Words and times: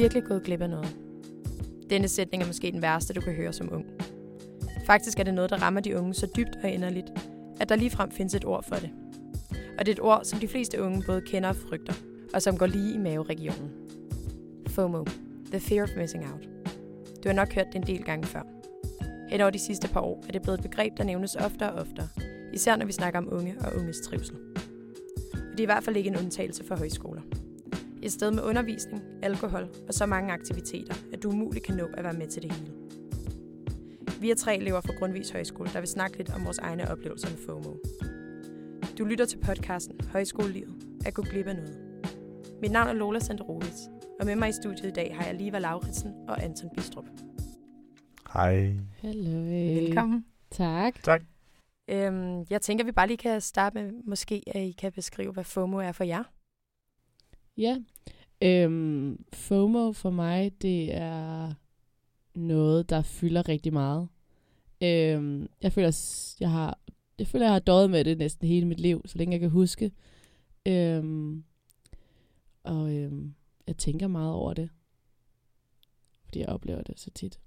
Virkelig 0.00 0.24
gået 0.24 0.42
glip 0.42 0.60
af 0.62 0.70
noget. 0.70 0.96
Denne 1.90 2.08
sætning 2.08 2.42
er 2.42 2.46
måske 2.46 2.72
den 2.72 2.82
værste, 2.82 3.14
du 3.14 3.20
kan 3.20 3.34
høre 3.34 3.52
som 3.52 3.72
ung. 3.72 3.86
Faktisk 4.86 5.18
er 5.18 5.24
det 5.24 5.34
noget, 5.34 5.50
der 5.50 5.62
rammer 5.62 5.80
de 5.80 5.98
unge 5.98 6.14
så 6.14 6.26
dybt 6.36 6.56
og 6.62 6.70
inderligt, 6.70 7.06
at 7.60 7.68
der 7.68 7.76
ligefrem 7.76 8.10
findes 8.10 8.34
et 8.34 8.44
ord 8.44 8.64
for 8.64 8.74
det. 8.74 8.90
Og 9.78 9.86
det 9.86 9.88
er 9.88 9.92
et 9.92 10.00
ord, 10.00 10.20
som 10.24 10.38
de 10.38 10.48
fleste 10.48 10.82
unge 10.82 11.02
både 11.06 11.20
kender 11.20 11.48
og 11.48 11.56
frygter, 11.56 11.92
og 12.34 12.42
som 12.42 12.58
går 12.58 12.66
lige 12.66 12.94
i 12.94 12.98
maveregionen. 12.98 13.70
FOMO. 14.66 15.04
The 15.50 15.60
Fear 15.60 15.82
of 15.82 15.90
Missing 15.96 16.24
Out. 16.32 16.48
Du 17.24 17.28
har 17.28 17.34
nok 17.34 17.54
hørt 17.54 17.66
det 17.66 17.76
en 17.76 17.86
del 17.86 18.02
gange 18.02 18.26
før. 18.26 18.42
Hen 19.30 19.40
over 19.40 19.50
de 19.50 19.58
sidste 19.58 19.88
par 19.88 20.00
år 20.00 20.24
er 20.28 20.32
det 20.32 20.42
blevet 20.42 20.58
et 20.58 20.70
begreb, 20.70 20.92
der 20.96 21.04
nævnes 21.04 21.36
oftere 21.36 21.72
og 21.72 21.80
oftere, 21.80 22.08
især 22.52 22.76
når 22.76 22.86
vi 22.86 22.92
snakker 22.92 23.18
om 23.18 23.28
unge 23.32 23.54
og 23.60 23.76
unges 23.76 24.00
trivsel. 24.00 24.36
Og 25.32 25.50
det 25.50 25.60
er 25.60 25.62
i 25.62 25.64
hvert 25.64 25.84
fald 25.84 25.96
ikke 25.96 26.10
en 26.10 26.16
undtagelse 26.16 26.64
for 26.64 26.76
højskoler. 26.76 27.22
Et 28.02 28.12
sted 28.12 28.30
med 28.30 28.42
undervisning, 28.42 29.02
alkohol 29.22 29.68
og 29.88 29.94
så 29.94 30.06
mange 30.06 30.32
aktiviteter, 30.32 30.94
at 31.12 31.22
du 31.22 31.28
umuligt 31.28 31.64
kan 31.64 31.76
nå 31.76 31.84
at 31.84 32.04
være 32.04 32.12
med 32.12 32.26
til 32.26 32.42
det 32.42 32.52
hele. 32.52 32.72
Vi 34.20 34.30
er 34.30 34.34
tre 34.34 34.56
elever 34.56 34.80
fra 34.80 34.92
Grundvis 34.98 35.30
Højskole, 35.30 35.70
der 35.72 35.80
vil 35.80 35.88
snakke 35.88 36.16
lidt 36.16 36.30
om 36.34 36.44
vores 36.44 36.58
egne 36.58 36.90
oplevelser 36.90 37.28
med 37.30 37.38
FOMO. 37.46 37.74
Du 38.98 39.04
lytter 39.04 39.24
til 39.24 39.38
podcasten 39.38 40.00
Højskolelivet 40.12 40.74
at 41.06 41.14
gå 41.14 41.22
glip 41.22 41.46
af 41.46 41.56
noget. 41.56 41.78
Mit 42.62 42.70
navn 42.70 42.88
er 42.88 42.92
Lola 42.92 43.18
Sanderovic, 43.18 43.76
og 44.20 44.26
med 44.26 44.36
mig 44.36 44.48
i 44.48 44.52
studiet 44.52 44.88
i 44.88 44.92
dag 44.92 45.16
har 45.16 45.24
jeg 45.26 45.34
Liva 45.34 45.58
Lauritsen 45.58 46.12
og 46.28 46.42
Anton 46.42 46.70
Bistrup. 46.76 47.04
Hej. 48.32 48.76
Hallo. 49.00 49.38
Velkommen. 49.80 50.24
Tak. 50.50 51.02
Tak. 51.02 51.22
Øhm, 51.88 52.44
jeg 52.50 52.62
tænker, 52.62 52.84
vi 52.84 52.92
bare 52.92 53.06
lige 53.06 53.16
kan 53.16 53.40
starte 53.40 53.74
med, 53.74 53.92
måske 54.04 54.42
at 54.46 54.62
I 54.62 54.72
kan 54.72 54.92
beskrive, 54.92 55.32
hvad 55.32 55.44
FOMO 55.44 55.76
er 55.76 55.92
for 55.92 56.04
jer. 56.04 56.22
Ja. 57.56 57.76
Øhm, 58.42 59.24
FOMO 59.32 59.92
for 59.92 60.10
mig, 60.10 60.62
det 60.62 60.94
er 60.94 61.54
noget, 62.34 62.90
der 62.90 63.02
fylder 63.02 63.48
rigtig 63.48 63.72
meget. 63.72 64.08
Øhm, 64.82 65.48
jeg 65.62 65.72
føler, 65.72 66.34
jeg 66.40 66.50
har, 66.50 66.78
jeg 67.18 67.26
føler, 67.26 67.44
jeg 67.44 67.52
har 67.52 67.58
døjet 67.58 67.90
med 67.90 68.04
det 68.04 68.18
næsten 68.18 68.48
hele 68.48 68.66
mit 68.66 68.80
liv, 68.80 69.02
så 69.06 69.18
længe 69.18 69.32
jeg 69.32 69.40
kan 69.40 69.50
huske. 69.50 69.92
Øhm, 70.68 71.44
og 72.62 72.96
øhm, 72.96 73.34
jeg 73.66 73.76
tænker 73.76 74.08
meget 74.08 74.32
over 74.34 74.54
det. 74.54 74.70
Fordi 76.24 76.40
jeg 76.40 76.48
oplever 76.48 76.82
det 76.82 77.00
så 77.00 77.10
tit. 77.10 77.40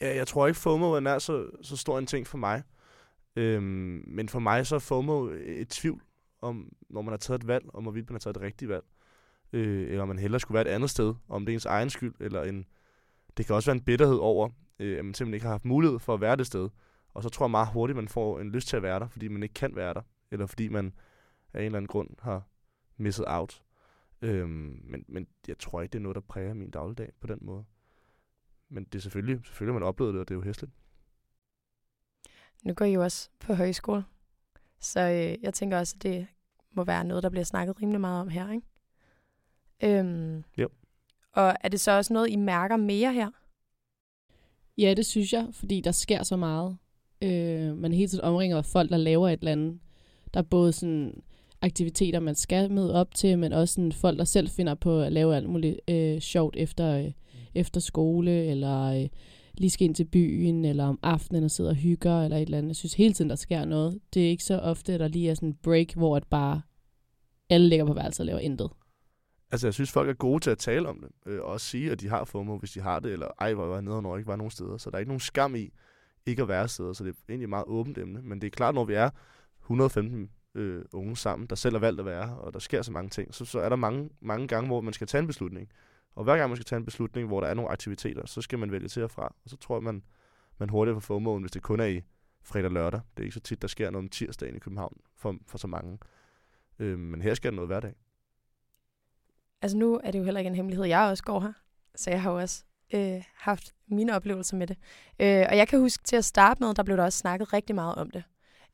Ja, 0.00 0.16
jeg 0.16 0.26
tror 0.26 0.46
ikke, 0.46 0.58
FOMO 0.58 0.92
er 0.92 1.18
så, 1.18 1.50
så 1.62 1.76
stor 1.76 1.98
en 1.98 2.06
ting 2.06 2.26
for 2.26 2.38
mig. 2.38 2.62
Øhm, 3.36 4.04
men 4.06 4.28
for 4.28 4.38
mig 4.38 4.66
så 4.66 4.74
er 4.74 4.78
FOMO 4.78 5.24
et 5.24 5.68
tvivl 5.68 6.02
om, 6.40 6.72
når 6.88 7.02
man 7.02 7.12
har 7.12 7.16
taget 7.16 7.40
et 7.40 7.46
valg, 7.46 7.64
om 7.74 7.82
hvorvidt 7.82 8.10
man 8.10 8.14
har 8.14 8.18
taget 8.18 8.34
det 8.34 8.42
rigtige 8.42 8.68
valg. 8.68 8.84
Øh, 9.52 9.88
eller 9.88 10.02
om 10.02 10.08
man 10.08 10.18
hellere 10.18 10.40
skulle 10.40 10.54
være 10.54 10.68
et 10.68 10.74
andet 10.74 10.90
sted, 10.90 11.14
om 11.28 11.46
det 11.46 11.52
er 11.52 11.56
ens 11.56 11.66
egen 11.66 11.90
skyld, 11.90 12.14
eller 12.20 12.42
en... 12.42 12.66
Det 13.36 13.46
kan 13.46 13.54
også 13.54 13.70
være 13.70 13.76
en 13.76 13.84
bitterhed 13.84 14.16
over, 14.16 14.50
øh, 14.78 14.98
at 14.98 15.04
man 15.04 15.14
simpelthen 15.14 15.34
ikke 15.34 15.46
har 15.46 15.52
haft 15.52 15.64
mulighed 15.64 15.98
for 15.98 16.14
at 16.14 16.20
være 16.20 16.36
det 16.36 16.46
sted. 16.46 16.68
Og 17.14 17.22
så 17.22 17.28
tror 17.28 17.46
jeg 17.46 17.50
meget 17.50 17.68
hurtigt, 17.72 17.96
man 17.96 18.08
får 18.08 18.40
en 18.40 18.50
lyst 18.50 18.68
til 18.68 18.76
at 18.76 18.82
være 18.82 19.00
der, 19.00 19.08
fordi 19.08 19.28
man 19.28 19.42
ikke 19.42 19.54
kan 19.54 19.76
være 19.76 19.94
der. 19.94 20.02
Eller 20.30 20.46
fordi 20.46 20.68
man 20.68 20.92
af 21.54 21.60
en 21.60 21.64
eller 21.64 21.76
anden 21.76 21.88
grund 21.88 22.10
har 22.18 22.42
misset 22.96 23.24
out. 23.28 23.62
Øhm, 24.22 24.80
men, 24.84 25.04
men 25.08 25.26
jeg 25.48 25.58
tror 25.58 25.82
ikke, 25.82 25.92
det 25.92 25.98
er 25.98 26.02
noget, 26.02 26.14
der 26.14 26.20
præger 26.20 26.54
min 26.54 26.70
dagligdag 26.70 27.12
på 27.20 27.26
den 27.26 27.38
måde. 27.42 27.64
Men 28.68 28.84
det 28.84 28.94
er 28.94 29.02
selvfølgelig, 29.02 29.46
selvfølgelig 29.46 29.74
man 29.74 29.82
oplevet 29.82 30.14
det, 30.14 30.20
og 30.20 30.28
det 30.28 30.34
er 30.34 30.38
jo 30.38 30.44
hæsligt. 30.44 30.72
Nu 32.64 32.74
går 32.74 32.84
I 32.84 32.92
jo 32.92 33.02
også 33.02 33.30
på 33.40 33.54
højskole, 33.54 34.04
så 34.80 35.00
øh, 35.00 35.36
jeg 35.42 35.54
tænker 35.54 35.78
også, 35.78 35.94
at 35.96 36.02
det 36.02 36.26
må 36.76 36.84
være 36.84 37.04
noget, 37.04 37.22
der 37.22 37.28
bliver 37.28 37.44
snakket 37.44 37.82
rimelig 37.82 38.00
meget 38.00 38.20
om 38.20 38.28
her, 38.28 38.52
ikke? 38.52 39.98
Øhm, 39.98 40.44
Jo. 40.58 40.68
Og 41.32 41.54
er 41.60 41.68
det 41.68 41.80
så 41.80 41.92
også 41.92 42.12
noget, 42.12 42.30
I 42.30 42.36
mærker 42.36 42.76
mere 42.76 43.12
her? 43.12 43.30
Ja, 44.78 44.94
det 44.94 45.06
synes 45.06 45.32
jeg, 45.32 45.46
fordi 45.52 45.80
der 45.80 45.92
sker 45.92 46.22
så 46.22 46.36
meget. 46.36 46.76
Øh, 47.22 47.76
man 47.76 47.92
er 47.92 47.96
hele 47.96 48.08
tiden 48.08 48.24
omringet 48.24 48.56
af 48.56 48.64
folk, 48.64 48.90
der 48.90 48.96
laver 48.96 49.28
et 49.28 49.38
eller 49.38 49.52
andet. 49.52 49.78
Der 50.34 50.40
er 50.40 50.44
både 50.44 50.72
sådan 50.72 51.22
aktiviteter, 51.62 52.20
man 52.20 52.34
skal 52.34 52.72
møde 52.72 52.94
op 52.94 53.14
til, 53.14 53.38
men 53.38 53.52
også 53.52 53.74
sådan 53.74 53.92
folk, 53.92 54.18
der 54.18 54.24
selv 54.24 54.48
finder 54.48 54.74
på 54.74 55.00
at 55.00 55.12
lave 55.12 55.36
alt 55.36 55.48
muligt 55.48 55.80
øh, 55.88 56.20
sjovt 56.20 56.56
efter, 56.56 56.98
øh, 56.98 57.12
efter 57.54 57.80
skole, 57.80 58.30
eller 58.30 58.82
øh, 58.82 59.08
lige 59.60 59.70
skal 59.70 59.84
ind 59.84 59.94
til 59.94 60.04
byen, 60.04 60.64
eller 60.64 60.84
om 60.84 60.98
aftenen 61.02 61.44
og 61.44 61.50
sidder 61.50 61.70
og 61.70 61.76
hygger, 61.76 62.22
eller 62.22 62.36
et 62.36 62.42
eller 62.42 62.58
andet. 62.58 62.68
Jeg 62.68 62.76
synes 62.76 62.94
hele 62.94 63.14
tiden, 63.14 63.30
der 63.30 63.36
sker 63.36 63.64
noget. 63.64 64.00
Det 64.14 64.26
er 64.26 64.30
ikke 64.30 64.44
så 64.44 64.58
ofte, 64.58 64.92
at 64.92 65.00
der 65.00 65.08
lige 65.08 65.30
er 65.30 65.34
sådan 65.34 65.48
en 65.48 65.58
break, 65.62 65.94
hvor 65.94 66.16
at 66.16 66.24
bare 66.30 66.60
alle 67.50 67.68
ligger 67.68 67.86
på 67.86 67.92
værelset 67.92 68.20
og 68.20 68.26
laver 68.26 68.38
intet. 68.38 68.70
Altså, 69.50 69.66
jeg 69.66 69.74
synes, 69.74 69.92
folk 69.92 70.08
er 70.08 70.14
gode 70.14 70.40
til 70.40 70.50
at 70.50 70.58
tale 70.58 70.88
om 70.88 71.00
det, 71.00 71.32
øh, 71.32 71.40
og 71.40 71.46
også 71.46 71.66
sige, 71.66 71.90
at 71.90 72.00
de 72.00 72.08
har 72.08 72.24
FOMO, 72.24 72.58
hvis 72.58 72.70
de 72.70 72.80
har 72.80 73.00
det, 73.00 73.12
eller 73.12 73.26
ej, 73.40 73.54
hvor 73.54 73.66
var 73.66 73.74
jeg 73.74 73.82
nede, 73.82 74.02
når 74.02 74.14
jeg 74.14 74.18
ikke 74.18 74.28
var 74.28 74.36
nogen 74.36 74.50
steder. 74.50 74.76
Så 74.76 74.90
der 74.90 74.96
er 74.96 74.98
ikke 74.98 75.10
nogen 75.10 75.20
skam 75.20 75.54
i 75.54 75.70
ikke 76.26 76.42
at 76.42 76.48
være 76.48 76.68
steder, 76.68 76.92
så 76.92 77.04
det 77.04 77.10
er 77.10 77.14
egentlig 77.28 77.44
et 77.44 77.50
meget 77.50 77.64
åbent 77.66 77.98
emne. 77.98 78.22
Men 78.22 78.40
det 78.40 78.46
er 78.46 78.50
klart, 78.50 78.74
når 78.74 78.84
vi 78.84 78.94
er 78.94 79.10
115 79.62 80.30
øh, 80.54 80.84
unge 80.92 81.16
sammen, 81.16 81.46
der 81.46 81.56
selv 81.56 81.74
har 81.74 81.80
valgt 81.80 82.00
at 82.00 82.06
være 82.06 82.26
her, 82.26 82.34
og 82.34 82.52
der 82.52 82.58
sker 82.58 82.82
så 82.82 82.92
mange 82.92 83.10
ting, 83.10 83.34
så, 83.34 83.44
så 83.44 83.60
er 83.60 83.68
der 83.68 83.76
mange, 83.76 84.10
mange 84.20 84.48
gange, 84.48 84.66
hvor 84.66 84.80
man 84.80 84.92
skal 84.92 85.06
tage 85.06 85.20
en 85.20 85.26
beslutning. 85.26 85.68
Og 86.18 86.24
hver 86.24 86.36
gang 86.36 86.50
man 86.50 86.56
skal 86.56 86.64
tage 86.64 86.76
en 86.76 86.84
beslutning, 86.84 87.28
hvor 87.28 87.40
der 87.40 87.48
er 87.48 87.54
nogle 87.54 87.70
aktiviteter, 87.70 88.26
så 88.26 88.42
skal 88.42 88.58
man 88.58 88.72
vælge 88.72 88.88
til 88.88 89.02
og 89.02 89.10
fra. 89.10 89.34
Og 89.44 89.50
så 89.50 89.56
tror 89.56 89.76
jeg, 89.76 89.82
man, 89.82 90.02
man 90.58 90.68
hurtigt 90.68 91.04
får 91.04 91.18
FOMO'en, 91.18 91.40
hvis 91.40 91.50
det 91.50 91.62
kun 91.62 91.80
er 91.80 91.84
i 91.84 92.02
fredag 92.42 92.64
og 92.64 92.72
lørdag. 92.72 93.00
Det 93.16 93.22
er 93.22 93.24
ikke 93.24 93.34
så 93.34 93.40
tit, 93.40 93.62
der 93.62 93.68
sker 93.68 93.90
noget 93.90 94.04
om 94.04 94.08
tirsdagen 94.08 94.56
i 94.56 94.58
København 94.58 94.96
for, 95.16 95.36
for 95.46 95.58
så 95.58 95.66
mange. 95.66 95.98
Øh, 96.78 96.98
men 96.98 97.22
her 97.22 97.34
sker 97.34 97.50
der 97.50 97.56
noget 97.56 97.68
hver 97.68 97.80
dag. 97.80 97.94
Altså 99.62 99.76
nu 99.76 100.00
er 100.04 100.10
det 100.10 100.18
jo 100.18 100.24
heller 100.24 100.38
ikke 100.38 100.48
en 100.48 100.54
hemmelighed, 100.54 100.86
jeg 100.86 101.00
også 101.00 101.22
går 101.24 101.40
her, 101.40 101.52
så 101.94 102.10
jeg 102.10 102.22
har 102.22 102.30
jo 102.30 102.38
også 102.38 102.64
øh, 102.94 103.22
haft 103.34 103.74
mine 103.86 104.16
oplevelser 104.16 104.56
med 104.56 104.66
det. 104.66 104.76
Øh, 105.20 105.46
og 105.48 105.56
jeg 105.56 105.68
kan 105.68 105.80
huske 105.80 106.04
til 106.04 106.16
at 106.16 106.24
starte 106.24 106.62
med, 106.62 106.74
der 106.74 106.82
blev 106.82 106.96
der 106.96 107.04
også 107.04 107.18
snakket 107.18 107.52
rigtig 107.52 107.74
meget 107.74 107.94
om 107.94 108.10
det. 108.10 108.24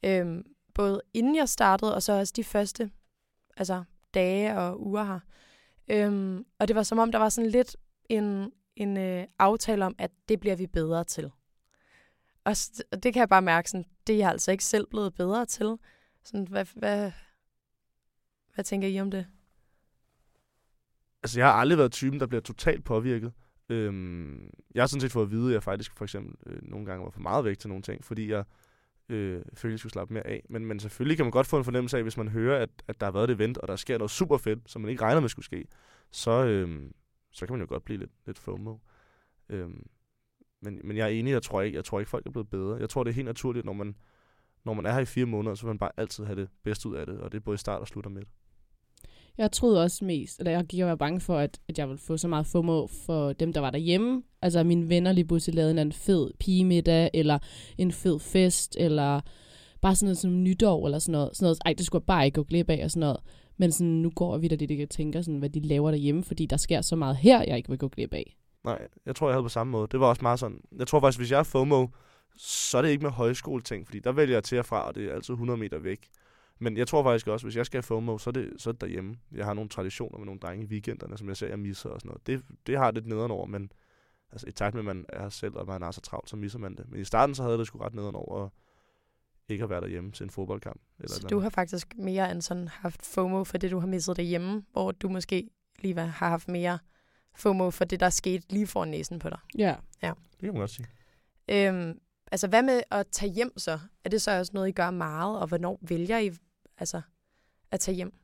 Øh, 0.04 0.44
både 0.74 1.02
inden 1.14 1.36
jeg 1.36 1.48
startede, 1.48 1.94
og 1.94 2.02
så 2.02 2.12
også 2.12 2.32
de 2.36 2.44
første 2.44 2.90
altså, 3.56 3.84
dage 4.14 4.58
og 4.58 4.86
uger 4.86 5.04
her. 5.04 5.20
Øh, 5.88 6.40
og 6.58 6.68
det 6.68 6.76
var 6.76 6.82
som 6.82 6.98
om, 6.98 7.12
der 7.12 7.18
var 7.18 7.28
sådan 7.28 7.50
lidt 7.50 7.76
en, 8.08 8.52
en 8.76 8.96
øh, 8.96 9.26
aftale 9.38 9.84
om, 9.84 9.94
at 9.98 10.10
det 10.28 10.40
bliver 10.40 10.56
vi 10.56 10.66
bedre 10.66 11.04
til. 11.04 11.30
Og, 12.44 12.56
og 12.92 13.02
det 13.02 13.12
kan 13.12 13.20
jeg 13.20 13.28
bare 13.28 13.42
mærke, 13.42 13.70
sådan, 13.70 13.84
det 14.06 14.12
er 14.14 14.18
jeg 14.18 14.30
altså 14.30 14.50
ikke 14.50 14.64
selv 14.64 14.86
blevet 14.86 15.14
bedre 15.14 15.46
til. 15.46 15.76
Sådan, 16.24 16.48
hvad, 16.48 16.66
hvad, 16.74 17.12
hvad 18.54 18.64
tænker 18.64 18.88
I 18.88 19.00
om 19.00 19.10
det? 19.10 19.26
Altså, 21.22 21.40
jeg 21.40 21.46
har 21.46 21.52
aldrig 21.52 21.78
været 21.78 21.92
typen, 21.92 22.20
der 22.20 22.26
bliver 22.26 22.40
totalt 22.42 22.84
påvirket. 22.84 23.32
Øhm, 23.68 24.50
jeg 24.74 24.82
har 24.82 24.86
sådan 24.86 25.00
set 25.00 25.12
fået 25.12 25.24
at 25.24 25.30
vide, 25.30 25.48
at 25.48 25.54
jeg 25.54 25.62
faktisk 25.62 25.96
for 25.96 26.04
eksempel 26.04 26.34
øh, 26.46 26.62
nogle 26.62 26.86
gange 26.86 27.04
var 27.04 27.10
for 27.10 27.20
meget 27.20 27.44
væk 27.44 27.58
til 27.58 27.68
nogle 27.68 27.82
ting, 27.82 28.04
fordi 28.04 28.30
jeg 28.30 28.44
øh, 29.08 29.42
følte, 29.54 29.72
jeg 29.72 29.78
skulle 29.78 29.92
slappe 29.92 30.14
mere 30.14 30.26
af. 30.26 30.42
Men, 30.48 30.66
men 30.66 30.80
selvfølgelig 30.80 31.16
kan 31.16 31.26
man 31.26 31.30
godt 31.30 31.46
få 31.46 31.58
en 31.58 31.64
fornemmelse 31.64 31.96
af, 31.96 32.02
hvis 32.02 32.16
man 32.16 32.28
hører, 32.28 32.62
at, 32.62 32.70
at 32.88 33.00
der 33.00 33.06
har 33.06 33.12
været 33.12 33.30
et 33.30 33.34
event, 33.34 33.58
og 33.58 33.68
der 33.68 33.76
sker 33.76 33.98
noget 33.98 34.10
super 34.10 34.38
fedt, 34.38 34.70
som 34.70 34.82
man 34.82 34.90
ikke 34.90 35.02
regner 35.02 35.20
med 35.20 35.28
skulle 35.28 35.44
ske, 35.44 35.66
så, 36.10 36.44
øh, 36.44 36.90
så 37.32 37.46
kan 37.46 37.52
man 37.52 37.60
jo 37.60 37.66
godt 37.68 37.84
blive 37.84 37.98
lidt, 37.98 38.12
lidt 38.26 38.38
FOMO. 38.38 38.76
Øh, 39.48 39.68
men, 40.60 40.80
men 40.84 40.96
jeg 40.96 41.04
er 41.04 41.08
enig, 41.08 41.30
jeg 41.30 41.42
tror, 41.42 41.62
ikke, 41.62 41.76
jeg 41.76 41.84
tror 41.84 42.00
ikke, 42.00 42.10
folk 42.10 42.26
er 42.26 42.30
blevet 42.30 42.50
bedre. 42.50 42.76
Jeg 42.76 42.90
tror, 42.90 43.04
det 43.04 43.10
er 43.10 43.14
helt 43.14 43.26
naturligt, 43.26 43.66
når 43.66 43.72
man, 43.72 43.96
når 44.64 44.74
man 44.74 44.86
er 44.86 44.92
her 44.92 45.00
i 45.00 45.04
fire 45.04 45.26
måneder, 45.26 45.54
så 45.54 45.62
vil 45.62 45.70
man 45.70 45.78
bare 45.78 45.92
altid 45.96 46.24
have 46.24 46.40
det 46.40 46.48
bedste 46.62 46.88
ud 46.88 46.96
af 46.96 47.06
det, 47.06 47.20
og 47.20 47.32
det 47.32 47.38
er 47.38 47.42
både 47.42 47.54
i 47.54 47.58
start 47.58 47.80
og 47.80 47.88
slut 47.88 48.06
og 48.06 48.12
midt. 48.12 48.28
Jeg 49.38 49.52
troede 49.52 49.82
også 49.82 50.04
mest, 50.04 50.38
eller 50.38 50.50
jeg 50.50 50.64
gik 50.64 50.80
og 50.80 50.88
var 50.88 50.94
bange 50.94 51.20
for, 51.20 51.38
at, 51.38 51.60
at 51.68 51.78
jeg 51.78 51.88
ville 51.88 51.98
få 51.98 52.16
så 52.16 52.28
meget 52.28 52.46
FOMO 52.46 52.86
for 52.86 53.32
dem, 53.32 53.52
der 53.52 53.60
var 53.60 53.70
derhjemme. 53.70 54.22
Altså 54.42 54.58
at 54.58 54.66
mine 54.66 54.88
venner 54.88 55.12
lige 55.12 55.24
pludselig 55.24 55.54
lavede 55.54 55.70
en 55.70 55.74
eller 55.74 55.80
anden 55.80 55.92
fed 55.92 56.30
pigemiddag, 56.40 57.10
eller 57.14 57.38
en 57.78 57.92
fed 57.92 58.18
fest, 58.20 58.76
eller 58.80 59.20
bare 59.80 59.94
sådan 59.94 60.06
noget 60.06 60.18
som 60.18 60.42
nytår, 60.42 60.86
eller 60.86 60.98
sådan 60.98 61.12
noget. 61.12 61.30
Sådan 61.32 61.44
noget. 61.44 61.58
Ej, 61.64 61.72
det 61.72 61.86
skulle 61.86 62.02
jeg 62.02 62.06
bare 62.06 62.24
ikke 62.24 62.34
gå 62.34 62.42
glip 62.42 62.70
af, 62.70 62.80
og 62.84 62.90
sådan 62.90 63.00
noget. 63.00 63.16
Men 63.56 63.72
sådan, 63.72 63.92
nu 63.92 64.10
går 64.10 64.38
vi 64.38 64.48
da 64.48 64.56
det, 64.56 64.78
jeg 64.78 64.90
tænker, 64.90 65.22
sådan, 65.22 65.38
hvad 65.38 65.50
de 65.50 65.60
laver 65.60 65.90
derhjemme, 65.90 66.24
fordi 66.24 66.46
der 66.46 66.56
sker 66.56 66.80
så 66.80 66.96
meget 66.96 67.16
her, 67.16 67.44
jeg 67.46 67.56
ikke 67.56 67.68
vil 67.68 67.78
gå 67.78 67.88
glip 67.88 68.14
af. 68.14 68.36
Nej, 68.64 68.78
jeg 69.06 69.16
tror, 69.16 69.28
jeg 69.28 69.34
havde 69.34 69.44
på 69.44 69.48
samme 69.48 69.70
måde. 69.70 69.88
Det 69.90 70.00
var 70.00 70.06
også 70.06 70.22
meget 70.22 70.40
sådan. 70.40 70.60
Jeg 70.78 70.86
tror 70.86 71.00
faktisk, 71.00 71.18
hvis 71.18 71.30
jeg 71.30 71.38
er 71.38 71.42
FOMO, 71.42 71.86
så 72.36 72.78
er 72.78 72.82
det 72.82 72.88
ikke 72.88 73.02
med 73.02 73.10
højskoleting, 73.10 73.86
fordi 73.86 73.98
der 73.98 74.12
vælger 74.12 74.36
jeg 74.36 74.44
til 74.44 74.58
og 74.58 74.66
fra, 74.66 74.88
og 74.88 74.94
det 74.94 75.04
er 75.04 75.14
altid 75.14 75.34
100 75.34 75.58
meter 75.58 75.78
væk. 75.78 76.08
Men 76.58 76.76
jeg 76.76 76.88
tror 76.88 77.02
faktisk 77.02 77.26
også, 77.26 77.46
hvis 77.46 77.56
jeg 77.56 77.66
skal 77.66 77.78
have 77.78 77.82
FOMO, 77.82 78.18
så 78.18 78.30
er 78.30 78.32
det, 78.32 78.52
så 78.56 78.70
er 78.70 78.72
det 78.72 78.80
derhjemme. 78.80 79.16
Jeg 79.32 79.44
har 79.44 79.54
nogle 79.54 79.70
traditioner 79.70 80.18
med 80.18 80.26
nogle 80.26 80.40
drenge 80.40 80.64
i 80.64 80.68
weekenderne, 80.68 81.18
som 81.18 81.28
jeg 81.28 81.36
ser, 81.36 81.48
jeg 81.48 81.58
misser 81.58 81.90
og 81.90 82.00
sådan 82.00 82.08
noget. 82.08 82.26
Det, 82.26 82.42
det 82.66 82.76
har 82.76 82.84
jeg 82.84 82.94
lidt 82.94 83.06
nederen 83.06 83.30
over, 83.30 83.46
men 83.46 83.72
altså, 84.32 84.46
i 84.48 84.52
takt 84.52 84.74
med, 84.74 84.80
at 84.80 84.84
man 84.84 85.06
er 85.08 85.22
her 85.22 85.28
selv, 85.28 85.56
og 85.56 85.66
man 85.66 85.82
er 85.82 85.90
så 85.90 86.00
travlt, 86.00 86.30
så 86.30 86.36
misser 86.36 86.58
man 86.58 86.76
det. 86.76 86.90
Men 86.90 87.00
i 87.00 87.04
starten, 87.04 87.34
så 87.34 87.42
havde 87.42 87.58
det 87.58 87.66
sgu 87.66 87.78
ret 87.78 87.94
nederen 87.94 88.14
over 88.14 88.48
ikke 89.48 89.64
at 89.64 89.70
være 89.70 89.80
derhjemme 89.80 90.12
til 90.12 90.24
en 90.24 90.30
fodboldkamp. 90.30 90.80
Eller 90.98 91.08
Så 91.08 91.16
eller 91.16 91.28
du 91.28 91.38
har 91.38 91.48
faktisk 91.50 91.94
mere 91.96 92.30
end 92.30 92.42
sådan 92.42 92.68
haft 92.68 93.06
FOMO 93.06 93.44
for 93.44 93.58
det, 93.58 93.70
du 93.70 93.78
har 93.78 93.86
misset 93.86 94.16
derhjemme, 94.16 94.64
hvor 94.72 94.92
du 94.92 95.08
måske 95.08 95.50
lige 95.78 95.98
har 95.98 96.28
haft 96.28 96.48
mere 96.48 96.78
FOMO 97.34 97.70
for 97.70 97.84
det, 97.84 98.00
der 98.00 98.06
er 98.06 98.10
sket 98.10 98.52
lige 98.52 98.66
foran 98.66 98.88
næsen 98.88 99.18
på 99.18 99.30
dig. 99.30 99.38
Ja. 100.02 100.12
Det 100.30 100.40
kan 100.40 100.48
man 100.52 100.60
godt 100.60 100.70
sige. 100.70 100.86
Øhm, 101.48 101.98
altså, 102.32 102.48
hvad 102.48 102.62
med 102.62 102.82
at 102.90 103.06
tage 103.12 103.32
hjem 103.32 103.58
så? 103.58 103.78
Er 104.04 104.08
det 104.08 104.22
så 104.22 104.38
også 104.38 104.52
noget, 104.54 104.68
I 104.68 104.72
gør 104.72 104.90
meget, 104.90 105.40
og 105.40 105.46
hvornår 105.46 105.78
vælger 105.82 106.18
I 106.18 106.30
altså, 106.78 107.00
at 107.70 107.80
tage 107.80 107.94
hjem? 107.94 108.14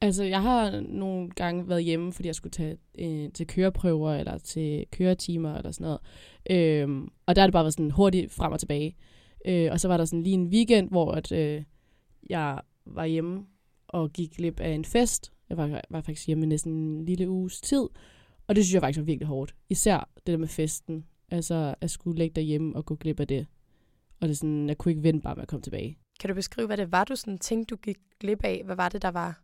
Altså, 0.00 0.24
jeg 0.24 0.42
har 0.42 0.80
nogle 0.80 1.30
gange 1.30 1.68
været 1.68 1.84
hjemme, 1.84 2.12
fordi 2.12 2.26
jeg 2.26 2.34
skulle 2.34 2.50
tage 2.50 2.76
øh, 2.98 3.32
til 3.32 3.46
køreprøver, 3.46 4.14
eller 4.14 4.38
til 4.38 4.86
køretimer, 4.90 5.54
eller 5.54 5.70
sådan 5.70 5.84
noget. 5.84 6.00
Øhm, 6.50 7.08
og 7.26 7.36
der 7.36 7.42
er 7.42 7.46
det 7.46 7.52
bare 7.52 7.64
været 7.64 7.74
sådan 7.74 7.90
hurtigt 7.90 8.32
frem 8.32 8.52
og 8.52 8.60
tilbage. 8.60 8.96
Øh, 9.46 9.68
og 9.72 9.80
så 9.80 9.88
var 9.88 9.96
der 9.96 10.04
sådan 10.04 10.22
lige 10.22 10.34
en 10.34 10.46
weekend, 10.46 10.88
hvor 10.88 11.12
at, 11.12 11.32
øh, 11.32 11.62
jeg 12.30 12.60
var 12.86 13.04
hjemme 13.04 13.46
og 13.88 14.12
gik 14.12 14.36
glip 14.36 14.60
af 14.60 14.70
en 14.70 14.84
fest. 14.84 15.32
Jeg 15.48 15.56
var, 15.56 15.80
var 15.90 16.00
faktisk 16.00 16.26
hjemme 16.26 16.46
næsten 16.46 16.72
en 16.72 17.04
lille 17.04 17.30
uges 17.30 17.60
tid. 17.60 17.88
Og 18.46 18.56
det 18.56 18.64
synes 18.64 18.74
jeg 18.74 18.82
faktisk 18.82 19.00
var 19.00 19.04
virkelig 19.04 19.28
hårdt. 19.28 19.54
Især 19.70 20.10
det 20.16 20.26
der 20.26 20.36
med 20.36 20.48
festen. 20.48 21.04
Altså, 21.30 21.74
at 21.80 21.90
skulle 21.90 22.18
lægge 22.18 22.34
derhjemme 22.34 22.76
og 22.76 22.86
gå 22.86 22.94
glip 22.94 23.20
af 23.20 23.28
det. 23.28 23.46
Og 24.20 24.28
det 24.28 24.34
er 24.34 24.36
sådan, 24.36 24.68
jeg 24.68 24.78
kunne 24.78 24.92
ikke 24.92 25.02
vente 25.02 25.22
bare 25.22 25.34
med 25.34 25.42
at 25.42 25.48
komme 25.48 25.62
tilbage. 25.62 25.98
Kan 26.22 26.28
du 26.28 26.34
beskrive, 26.34 26.66
hvad 26.66 26.76
det 26.76 26.92
var, 26.92 27.04
du 27.04 27.16
sådan 27.16 27.38
tænkte, 27.38 27.74
du 27.74 27.80
gik 27.80 27.96
glip 28.20 28.44
af? 28.44 28.62
Hvad 28.64 28.76
var 28.76 28.88
det, 28.88 29.02
der 29.02 29.08
var 29.08 29.42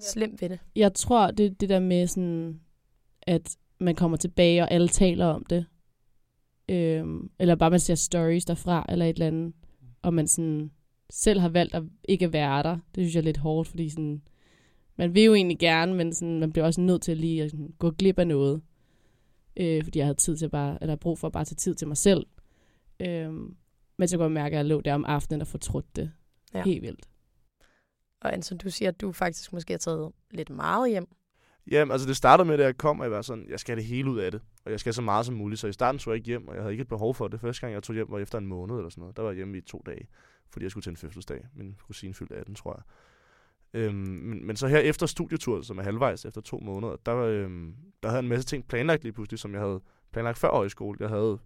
slemt 0.00 0.42
ved 0.42 0.48
det? 0.48 0.58
Jeg 0.76 0.94
tror, 0.94 1.30
det 1.30 1.60
det 1.60 1.68
der 1.68 1.80
med 1.80 2.06
sådan, 2.06 2.60
at 3.22 3.56
man 3.78 3.94
kommer 3.94 4.16
tilbage, 4.16 4.62
og 4.62 4.70
alle 4.70 4.88
taler 4.88 5.26
om 5.26 5.44
det. 5.44 5.66
Øhm, 6.68 7.30
eller 7.38 7.54
bare 7.54 7.70
man 7.70 7.80
ser 7.80 7.94
stories 7.94 8.44
derfra, 8.44 8.86
eller 8.88 9.04
et 9.04 9.08
eller 9.14 9.26
andet. 9.26 9.52
Og 10.02 10.14
man 10.14 10.28
sådan 10.28 10.70
selv 11.10 11.40
har 11.40 11.48
valgt 11.48 11.74
at 11.74 11.82
ikke 12.04 12.32
være 12.32 12.62
der. 12.62 12.78
Det 12.94 13.04
synes 13.04 13.14
jeg 13.14 13.20
er 13.20 13.24
lidt 13.24 13.36
hårdt, 13.36 13.68
fordi 13.68 13.88
sådan, 13.88 14.22
man 14.96 15.14
vil 15.14 15.24
jo 15.24 15.34
egentlig 15.34 15.58
gerne, 15.58 15.94
men 15.94 16.14
sådan, 16.14 16.40
man 16.40 16.52
bliver 16.52 16.64
også 16.66 16.80
nødt 16.80 17.02
til 17.02 17.16
lige 17.16 17.42
at 17.42 17.50
sådan, 17.50 17.74
gå 17.78 17.90
glip 17.90 18.18
af 18.18 18.26
noget. 18.26 18.62
Øh, 19.56 19.84
fordi 19.84 19.98
jeg 19.98 20.06
havde 20.06 20.18
tid 20.18 20.36
til 20.36 20.48
bare, 20.48 20.78
eller 20.80 20.96
brug 20.96 21.18
for 21.18 21.26
at 21.26 21.32
bare 21.32 21.44
tage 21.44 21.56
tid 21.56 21.74
til 21.74 21.88
mig 21.88 21.96
selv. 21.96 22.26
Øhm, 23.00 23.56
men 24.00 24.08
så 24.08 24.16
kunne 24.16 24.24
jeg 24.24 24.32
mærke, 24.32 24.54
at 24.54 24.58
jeg 24.58 24.64
lå 24.64 24.80
der 24.80 24.94
om 24.94 25.04
aftenen 25.04 25.40
og 25.40 25.46
fortrudt 25.46 25.96
det. 25.96 26.12
Ja. 26.54 26.62
Helt 26.62 26.82
vildt. 26.82 27.08
Og 28.20 28.32
Anton, 28.32 28.58
du 28.58 28.70
siger, 28.70 28.88
at 28.88 29.00
du 29.00 29.12
faktisk 29.12 29.52
måske 29.52 29.72
har 29.72 29.78
taget 29.78 30.12
lidt 30.30 30.50
meget 30.50 30.90
hjem. 30.90 31.08
Jamen, 31.70 31.92
altså 31.92 32.08
det 32.08 32.16
startede 32.16 32.46
med, 32.46 32.54
at 32.54 32.60
jeg 32.60 32.78
kom, 32.78 33.00
og 33.00 33.04
jeg 33.04 33.12
var 33.12 33.22
sådan, 33.22 33.46
jeg 33.48 33.60
skal 33.60 33.74
have 33.74 33.80
det 33.80 33.88
hele 33.88 34.10
ud 34.10 34.18
af 34.18 34.30
det. 34.30 34.40
Og 34.64 34.70
jeg 34.70 34.80
skal 34.80 34.94
så 34.94 35.02
meget 35.02 35.26
som 35.26 35.34
muligt. 35.34 35.60
Så 35.60 35.66
i 35.66 35.72
starten 35.72 35.98
tog 35.98 36.12
jeg 36.12 36.16
ikke 36.16 36.26
hjem, 36.26 36.48
og 36.48 36.54
jeg 36.54 36.62
havde 36.62 36.72
ikke 36.72 36.82
et 36.82 36.88
behov 36.88 37.14
for 37.14 37.28
det. 37.28 37.40
Første 37.40 37.60
gang, 37.60 37.74
jeg 37.74 37.82
tog 37.82 37.94
hjem, 37.94 38.06
var 38.10 38.18
efter 38.18 38.38
en 38.38 38.46
måned 38.46 38.76
eller 38.76 38.90
sådan 38.90 39.00
noget. 39.02 39.16
Der 39.16 39.22
var 39.22 39.30
jeg 39.30 39.36
hjemme 39.36 39.58
i 39.58 39.60
to 39.60 39.82
dage, 39.86 40.08
fordi 40.50 40.64
jeg 40.64 40.70
skulle 40.70 40.82
til 40.82 40.90
en 40.90 40.96
fødselsdag. 40.96 41.46
Min 41.54 41.76
kusine 41.86 42.14
fyldte 42.14 42.36
18, 42.36 42.54
tror 42.54 42.72
jeg. 42.76 42.82
Øhm, 43.80 43.94
men, 43.94 44.46
men 44.46 44.56
så 44.56 44.68
her 44.68 44.78
efter 44.78 45.06
studietur, 45.06 45.62
som 45.62 45.78
er 45.78 45.82
halvvejs 45.82 46.24
efter 46.24 46.40
to 46.40 46.58
måneder, 46.58 46.96
der, 47.06 47.12
var, 47.12 47.26
øhm, 47.26 47.74
der 48.02 48.08
havde 48.08 48.18
jeg 48.18 48.24
en 48.24 48.28
masse 48.28 48.46
ting 48.46 48.68
planlagt 48.68 49.02
lige 49.02 49.12
pludselig, 49.12 49.38
som 49.38 49.52
jeg 49.52 49.60
havde 49.60 49.80
planlagt 50.12 50.38
før 50.38 50.50
højskole. 50.50 50.96
Jeg 51.00 51.08
havde 51.08 51.38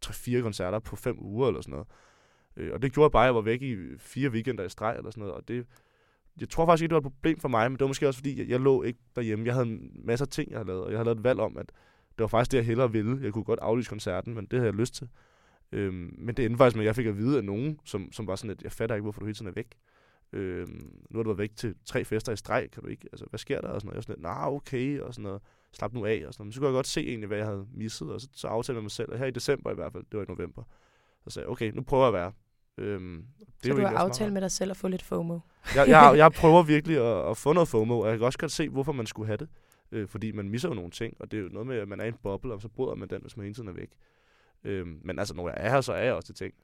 tre-fire 0.00 0.42
koncerter 0.42 0.78
på 0.78 0.96
5 0.96 1.16
uger 1.20 1.48
eller 1.48 1.60
sådan 1.60 1.72
noget. 1.72 1.88
Øh, 2.56 2.72
og 2.72 2.82
det 2.82 2.92
gjorde 2.92 3.10
bare, 3.10 3.24
at 3.24 3.26
jeg 3.26 3.34
var 3.34 3.40
væk 3.40 3.62
i 3.62 3.76
fire 3.98 4.30
weekender 4.30 4.64
i 4.64 4.68
streg 4.68 4.94
eller 4.96 5.10
sådan 5.10 5.20
noget. 5.20 5.34
Og 5.34 5.48
det, 5.48 5.66
jeg 6.40 6.48
tror 6.48 6.66
faktisk 6.66 6.82
ikke, 6.82 6.94
det 6.94 7.02
var 7.02 7.08
et 7.08 7.14
problem 7.14 7.40
for 7.40 7.48
mig, 7.48 7.70
men 7.70 7.78
det 7.78 7.80
var 7.80 7.86
måske 7.86 8.08
også 8.08 8.18
fordi, 8.18 8.38
jeg, 8.38 8.48
jeg 8.48 8.60
lå 8.60 8.82
ikke 8.82 8.98
derhjemme. 9.16 9.46
Jeg 9.46 9.54
havde 9.54 9.78
masser 10.04 10.26
af 10.26 10.30
ting, 10.30 10.50
jeg 10.50 10.58
havde 10.58 10.66
lavet, 10.66 10.84
og 10.84 10.90
jeg 10.90 10.98
havde 10.98 11.04
lavet 11.04 11.18
et 11.18 11.24
valg 11.24 11.40
om, 11.40 11.56
at 11.56 11.66
det 12.18 12.22
var 12.22 12.26
faktisk 12.26 12.52
det, 12.52 12.58
jeg 12.58 12.66
hellere 12.66 12.92
ville. 12.92 13.18
Jeg 13.22 13.32
kunne 13.32 13.44
godt 13.44 13.60
aflyse 13.60 13.88
koncerten, 13.88 14.34
men 14.34 14.46
det 14.46 14.58
havde 14.58 14.70
jeg 14.70 14.74
lyst 14.74 14.94
til. 14.94 15.08
Øhm, 15.72 16.14
men 16.18 16.34
det 16.34 16.44
endte 16.44 16.58
faktisk 16.58 16.76
med, 16.76 16.84
at 16.84 16.86
jeg 16.86 16.96
fik 16.96 17.06
at 17.06 17.16
vide 17.16 17.38
af 17.38 17.44
nogen, 17.44 17.80
som, 17.84 18.12
som 18.12 18.26
var 18.26 18.36
sådan, 18.36 18.50
at 18.50 18.62
jeg 18.62 18.72
fatter 18.72 18.96
ikke, 18.96 19.02
hvorfor 19.02 19.20
du 19.20 19.26
hele 19.26 19.34
tiden 19.34 19.48
er 19.48 19.52
væk. 19.52 19.74
Øhm, 20.32 20.92
nu 21.10 21.18
har 21.18 21.22
du 21.22 21.28
været 21.30 21.38
væk 21.38 21.56
til 21.56 21.74
tre 21.84 22.04
fester 22.04 22.32
i 22.32 22.36
streg, 22.36 22.68
kan 22.72 22.82
du 22.82 22.88
ikke? 22.88 23.08
Altså, 23.12 23.26
hvad 23.30 23.38
sker 23.38 23.60
der? 23.60 23.68
Og 23.68 23.80
sådan 23.80 23.86
noget. 23.86 23.94
Jeg 23.94 23.96
var 23.96 24.02
sådan 24.02 24.14
lidt, 24.14 24.22
nah, 24.22 24.52
okay, 24.52 25.00
og 25.00 25.14
sådan 25.14 25.22
noget. 25.22 25.42
Slap 25.72 25.92
nu 25.92 26.06
af, 26.06 26.22
og 26.26 26.34
sådan 26.34 26.40
noget. 26.42 26.46
Men 26.46 26.52
så 26.52 26.60
kunne 26.60 26.68
jeg 26.68 26.74
godt 26.74 26.86
se 26.86 27.00
egentlig, 27.08 27.26
hvad 27.26 27.38
jeg 27.38 27.46
havde 27.46 27.66
misset, 27.74 28.10
og 28.10 28.20
så, 28.20 28.28
så 28.32 28.48
aftalte 28.48 28.70
jeg 28.70 28.74
med 28.74 28.82
mig 28.82 28.90
selv, 28.90 29.12
at 29.12 29.18
her 29.18 29.26
i 29.26 29.30
december 29.30 29.70
i 29.70 29.74
hvert 29.74 29.92
fald, 29.92 30.04
det 30.10 30.18
var 30.18 30.24
i 30.24 30.26
november, 30.28 30.62
så 31.24 31.30
sagde 31.30 31.44
jeg, 31.44 31.50
okay, 31.50 31.70
nu 31.70 31.82
prøver 31.82 32.04
jeg 32.04 32.08
at 32.08 32.14
være. 32.14 32.32
Øhm, 32.78 33.24
Det 33.38 33.46
er 33.46 33.52
så 33.62 33.68
jo 33.68 33.76
du 33.76 33.82
har 33.82 33.98
aftalt 33.98 34.32
med 34.32 34.40
dig 34.42 34.50
selv 34.50 34.70
at 34.70 34.76
få 34.76 34.88
lidt 34.88 35.02
FOMO. 35.02 35.38
jeg, 35.74 35.88
jeg, 35.88 36.12
jeg 36.22 36.32
prøver 36.32 36.62
virkelig 36.62 36.96
at, 36.96 37.30
at 37.30 37.36
få 37.36 37.52
noget 37.52 37.68
FOMO, 37.68 38.00
og 38.00 38.08
jeg 38.08 38.18
kan 38.18 38.26
også 38.26 38.38
godt 38.38 38.52
se, 38.52 38.68
hvorfor 38.68 38.92
man 38.92 39.06
skulle 39.06 39.26
have 39.26 39.36
det. 39.36 39.48
Øh, 39.92 40.08
fordi 40.08 40.32
man 40.32 40.48
misser 40.48 40.68
jo 40.68 40.74
nogle 40.74 40.90
ting, 40.90 41.14
og 41.20 41.30
det 41.30 41.38
er 41.38 41.42
jo 41.42 41.48
noget 41.48 41.66
med, 41.66 41.76
at 41.76 41.88
man 41.88 42.00
er 42.00 42.04
i 42.04 42.08
en 42.08 42.14
boble, 42.22 42.54
og 42.54 42.60
så 42.62 42.68
bryder 42.68 42.94
man 42.94 43.08
den, 43.08 43.20
hvis 43.22 43.36
man 43.36 43.44
hele 43.44 43.54
tiden 43.54 43.68
er 43.68 43.72
væk. 43.72 43.90
Øh, 44.64 44.86
men 45.04 45.18
altså, 45.18 45.34
når 45.34 45.48
jeg 45.48 45.56
er 45.56 45.70
her, 45.70 45.80
så 45.80 45.92
er 45.92 46.04
jeg 46.04 46.14
også 46.14 46.26
til 46.26 46.34
ting. 46.34 46.54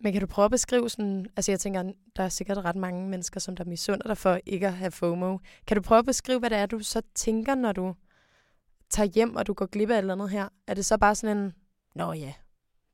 Men 0.00 0.12
kan 0.12 0.20
du 0.20 0.26
prøve 0.26 0.44
at 0.44 0.50
beskrive 0.50 0.88
sådan, 0.88 1.26
altså 1.36 1.52
jeg 1.52 1.60
tænker, 1.60 1.92
der 2.16 2.22
er 2.22 2.28
sikkert 2.28 2.58
ret 2.58 2.76
mange 2.76 3.08
mennesker, 3.08 3.40
som 3.40 3.56
der 3.56 3.64
misunder 3.64 4.06
dig 4.06 4.18
for 4.18 4.38
ikke 4.46 4.66
at 4.66 4.72
have 4.72 4.90
FOMO. 4.90 5.38
Kan 5.66 5.76
du 5.76 5.82
prøve 5.82 5.98
at 5.98 6.04
beskrive, 6.04 6.38
hvad 6.38 6.50
det 6.50 6.58
er, 6.58 6.66
du 6.66 6.78
så 6.78 7.02
tænker, 7.14 7.54
når 7.54 7.72
du 7.72 7.94
tager 8.92 9.06
hjem, 9.06 9.36
og 9.36 9.46
du 9.46 9.52
går 9.52 9.66
glip 9.66 9.90
af 9.90 9.94
et 9.94 9.98
eller 9.98 10.14
andet 10.14 10.30
her? 10.30 10.48
Er 10.66 10.74
det 10.74 10.84
så 10.84 10.98
bare 10.98 11.14
sådan 11.14 11.36
en, 11.36 11.52
nå 11.94 12.12
ja, 12.12 12.32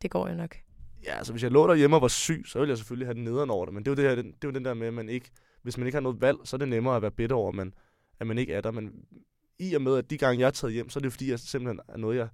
det 0.03 0.11
går 0.11 0.29
jo 0.29 0.35
nok. 0.35 0.57
Ja, 1.05 1.17
altså 1.17 1.33
hvis 1.33 1.43
jeg 1.43 1.51
lå 1.51 1.67
derhjemme 1.67 1.97
og 1.97 2.03
var 2.03 2.09
syg, 2.09 2.43
så 2.47 2.59
ville 2.59 2.71
jeg 2.71 2.79
selvfølgelig 2.79 3.07
have 3.07 3.15
den 3.15 3.25
nederen 3.25 3.51
over 3.51 3.65
det. 3.65 3.75
Men 3.75 3.85
det 3.85 3.91
er 3.91 3.93
jo, 3.93 3.97
det 3.97 4.05
her, 4.05 4.23
det, 4.23 4.25
det 4.25 4.45
er 4.45 4.49
jo 4.49 4.55
den 4.55 4.65
der 4.65 4.75
med, 4.75 4.87
at 4.87 4.95
man 4.95 5.09
ikke, 5.09 5.31
hvis 5.63 5.79
man 5.79 5.87
ikke 5.87 5.97
har 5.97 6.01
noget 6.01 6.21
valg, 6.21 6.39
så 6.45 6.57
er 6.57 6.59
det 6.59 6.69
nemmere 6.69 6.97
at 6.97 7.03
være 7.03 7.11
bitter 7.11 7.37
over, 7.37 7.49
at 7.49 7.55
man, 7.55 7.75
at 8.21 8.27
man 8.27 8.39
ikke 8.39 8.53
er 8.53 8.61
der. 8.61 8.71
Men 8.71 8.93
i 9.59 9.75
og 9.75 9.83
med, 9.83 9.97
at 9.97 10.11
de 10.11 10.19
gange, 10.19 10.41
jeg 10.41 10.47
er 10.47 10.51
taget 10.51 10.75
hjem, 10.75 10.89
så 10.89 10.99
er 10.99 11.01
det 11.01 11.13
fordi, 11.13 11.31
jeg 11.31 11.39
simpelthen 11.39 11.81
er 11.89 11.97
noget, 11.97 12.17
jeg 12.17 12.29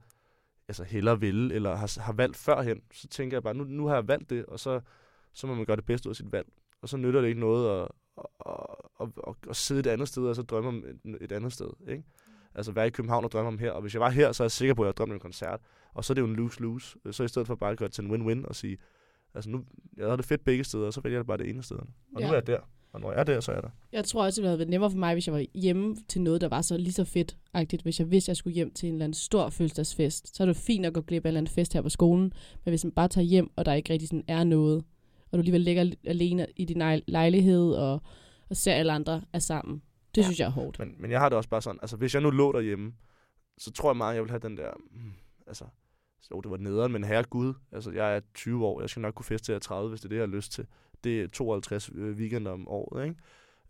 altså 0.68 0.84
hellere 0.84 1.20
vil, 1.20 1.52
eller 1.52 1.74
har, 1.74 2.00
har 2.00 2.12
valgt 2.12 2.36
førhen. 2.36 2.80
Så 2.92 3.08
tænker 3.08 3.36
jeg 3.36 3.42
bare, 3.42 3.54
nu, 3.54 3.64
nu 3.64 3.86
har 3.86 3.94
jeg 3.94 4.08
valgt 4.08 4.30
det, 4.30 4.46
og 4.46 4.60
så, 4.60 4.80
så 5.32 5.46
må 5.46 5.54
man 5.54 5.64
gøre 5.64 5.76
det 5.76 5.84
bedste 5.84 6.08
ud 6.08 6.12
af 6.12 6.16
sit 6.16 6.32
valg. 6.32 6.48
Og 6.82 6.88
så 6.88 6.96
nytter 6.96 7.20
det 7.20 7.28
ikke 7.28 7.40
noget 7.40 7.82
at, 7.82 7.88
at, 8.18 8.56
at, 9.00 9.08
at, 9.28 9.34
at 9.50 9.56
sidde 9.56 9.80
et 9.80 9.86
andet 9.86 10.08
sted, 10.08 10.22
og 10.22 10.36
så 10.36 10.42
drømme 10.42 10.68
om 10.68 10.84
et, 11.04 11.16
et 11.20 11.32
andet 11.32 11.52
sted. 11.52 11.70
Ikke? 11.88 12.04
Altså 12.54 12.72
være 12.72 12.86
i 12.86 12.90
København 12.90 13.24
og 13.24 13.32
drømme 13.32 13.48
om 13.48 13.58
her. 13.58 13.70
Og 13.70 13.82
hvis 13.82 13.94
jeg 13.94 14.00
var 14.00 14.10
her, 14.10 14.32
så 14.32 14.42
er 14.42 14.44
jeg 14.44 14.50
sikker 14.50 14.74
på, 14.74 14.82
at 14.82 14.86
jeg 14.86 14.96
drømte 14.96 15.12
om 15.12 15.16
en 15.16 15.20
koncert. 15.20 15.60
Og 15.94 16.04
så 16.04 16.12
er 16.12 16.14
det 16.14 16.22
jo 16.22 16.26
en 16.26 16.36
lose-lose. 16.36 16.96
Så 17.10 17.24
i 17.24 17.28
stedet 17.28 17.46
for 17.46 17.54
bare 17.54 17.70
at 17.70 17.78
gøre 17.78 17.88
det 17.88 17.94
til 17.94 18.04
en 18.04 18.10
win-win 18.10 18.46
og 18.48 18.54
sige, 18.56 18.76
altså 19.34 19.50
nu, 19.50 19.64
jeg 19.96 20.04
havde 20.06 20.16
det 20.16 20.24
fedt 20.24 20.44
begge 20.44 20.64
steder, 20.64 20.86
og 20.86 20.92
så 20.92 21.00
vælger 21.00 21.18
jeg 21.18 21.26
bare 21.26 21.38
det 21.38 21.48
ene 21.50 21.62
sted. 21.62 21.76
Og 21.76 22.20
ja. 22.20 22.26
nu 22.26 22.30
er 22.30 22.34
jeg 22.36 22.46
der. 22.46 22.58
Og 22.92 23.00
når 23.00 23.12
jeg 23.12 23.20
er 23.20 23.24
der, 23.24 23.40
så 23.40 23.52
er 23.52 23.56
jeg 23.56 23.62
der. 23.62 23.68
Jeg 23.92 24.04
tror 24.04 24.24
også, 24.24 24.40
det 24.40 24.48
have 24.48 24.58
været 24.58 24.70
nemmere 24.70 24.90
for 24.90 24.98
mig, 24.98 25.14
hvis 25.14 25.26
jeg 25.26 25.34
var 25.34 25.44
hjemme 25.54 25.96
til 26.08 26.20
noget, 26.20 26.40
der 26.40 26.48
var 26.48 26.62
så 26.62 26.76
lige 26.76 26.92
så 26.92 27.04
fedt-agtigt. 27.04 27.82
Hvis 27.82 28.00
jeg 28.00 28.10
vidste, 28.10 28.30
jeg 28.30 28.36
skulle 28.36 28.54
hjem 28.54 28.70
til 28.70 28.88
en 28.88 28.94
eller 28.94 29.04
anden 29.04 29.14
stor 29.14 29.48
fødselsdagsfest, 29.50 30.36
så 30.36 30.42
er 30.42 30.46
det 30.46 30.56
fint 30.56 30.86
at 30.86 30.94
gå 30.94 31.00
glip 31.00 31.24
af 31.24 31.28
en 31.28 31.30
eller 31.30 31.40
anden 31.40 31.54
fest 31.54 31.72
her 31.72 31.82
på 31.82 31.88
skolen. 31.88 32.32
Men 32.64 32.70
hvis 32.72 32.84
man 32.84 32.92
bare 32.92 33.08
tager 33.08 33.24
hjem, 33.24 33.50
og 33.56 33.66
der 33.66 33.72
ikke 33.72 33.92
rigtig 33.92 34.08
sådan 34.08 34.24
er 34.28 34.44
noget, 34.44 34.84
og 35.30 35.32
du 35.32 35.38
alligevel 35.38 35.60
ligger 35.60 35.90
alene 36.04 36.46
i 36.56 36.64
din 36.64 36.78
lej- 36.78 37.02
lejlighed, 37.06 37.72
og, 37.72 38.02
og 38.50 38.56
ser 38.56 38.72
alle 38.72 38.92
andre 38.92 39.22
er 39.32 39.38
sammen, 39.38 39.82
det 40.14 40.20
Ja. 40.20 40.22
ja. 40.22 40.26
synes 40.26 40.38
jeg 40.40 40.46
er 40.46 40.50
hårdt. 40.50 40.78
Men, 40.78 40.94
men 40.98 41.10
jeg 41.10 41.20
har 41.20 41.28
det 41.28 41.36
også 41.36 41.50
bare 41.50 41.62
sådan, 41.62 41.78
altså 41.82 41.96
hvis 41.96 42.14
jeg 42.14 42.22
nu 42.22 42.30
lå 42.30 42.52
derhjemme, 42.52 42.94
så 43.58 43.72
tror 43.72 43.90
jeg 43.90 43.96
meget, 43.96 44.14
jeg 44.14 44.22
vil 44.22 44.30
have 44.30 44.40
den 44.40 44.56
der, 44.56 44.70
mm, 44.90 45.12
altså, 45.46 45.64
jo, 46.30 46.40
det 46.40 46.50
var 46.50 46.56
nederen, 46.56 46.92
men 46.92 47.04
herre 47.04 47.22
Gud, 47.24 47.54
altså 47.72 47.90
jeg 47.90 48.16
er 48.16 48.20
20 48.34 48.66
år, 48.66 48.80
jeg 48.80 48.90
skal 48.90 49.00
nok 49.00 49.14
kunne 49.14 49.24
feste 49.24 49.44
til 49.44 49.52
jeg 49.52 49.56
er 49.56 49.60
30, 49.60 49.88
hvis 49.88 50.00
det 50.00 50.04
er 50.04 50.08
det, 50.08 50.16
jeg 50.16 50.22
har 50.22 50.36
lyst 50.36 50.52
til. 50.52 50.66
Det 51.04 51.22
er 51.22 51.28
52 51.28 51.90
øh, 51.94 52.16
weekender 52.16 52.52
om 52.52 52.68
året, 52.68 53.04
ikke? 53.04 53.16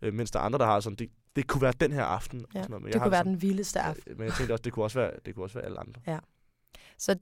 Øh, 0.01 0.13
mens 0.13 0.31
der 0.31 0.39
er 0.39 0.43
andre, 0.43 0.59
der 0.59 0.65
har 0.65 0.79
sådan, 0.79 0.95
det, 0.95 1.09
det 1.35 1.47
kunne 1.47 1.61
være 1.61 1.73
den 1.79 1.91
her 1.91 2.03
aften. 2.03 2.39
og 2.45 2.47
Ja, 2.55 2.59
sådan 2.59 2.69
noget, 2.71 2.81
men 2.81 2.87
det 2.87 2.93
jeg 2.93 3.01
har 3.01 3.05
kunne 3.05 3.11
være 3.11 3.19
sådan, 3.19 3.33
den 3.33 3.41
vildeste 3.41 3.79
aften. 3.79 4.17
Men 4.17 4.25
jeg 4.25 4.33
tænkte 4.33 4.53
også, 4.53 4.61
det 4.61 4.73
kunne 4.73 4.85
også 4.85 4.99
være, 4.99 5.11
det 5.25 5.35
kunne 5.35 5.45
også 5.45 5.53
være 5.57 5.65
alle 5.65 5.79
andre. 5.79 6.01
Så 6.97 7.15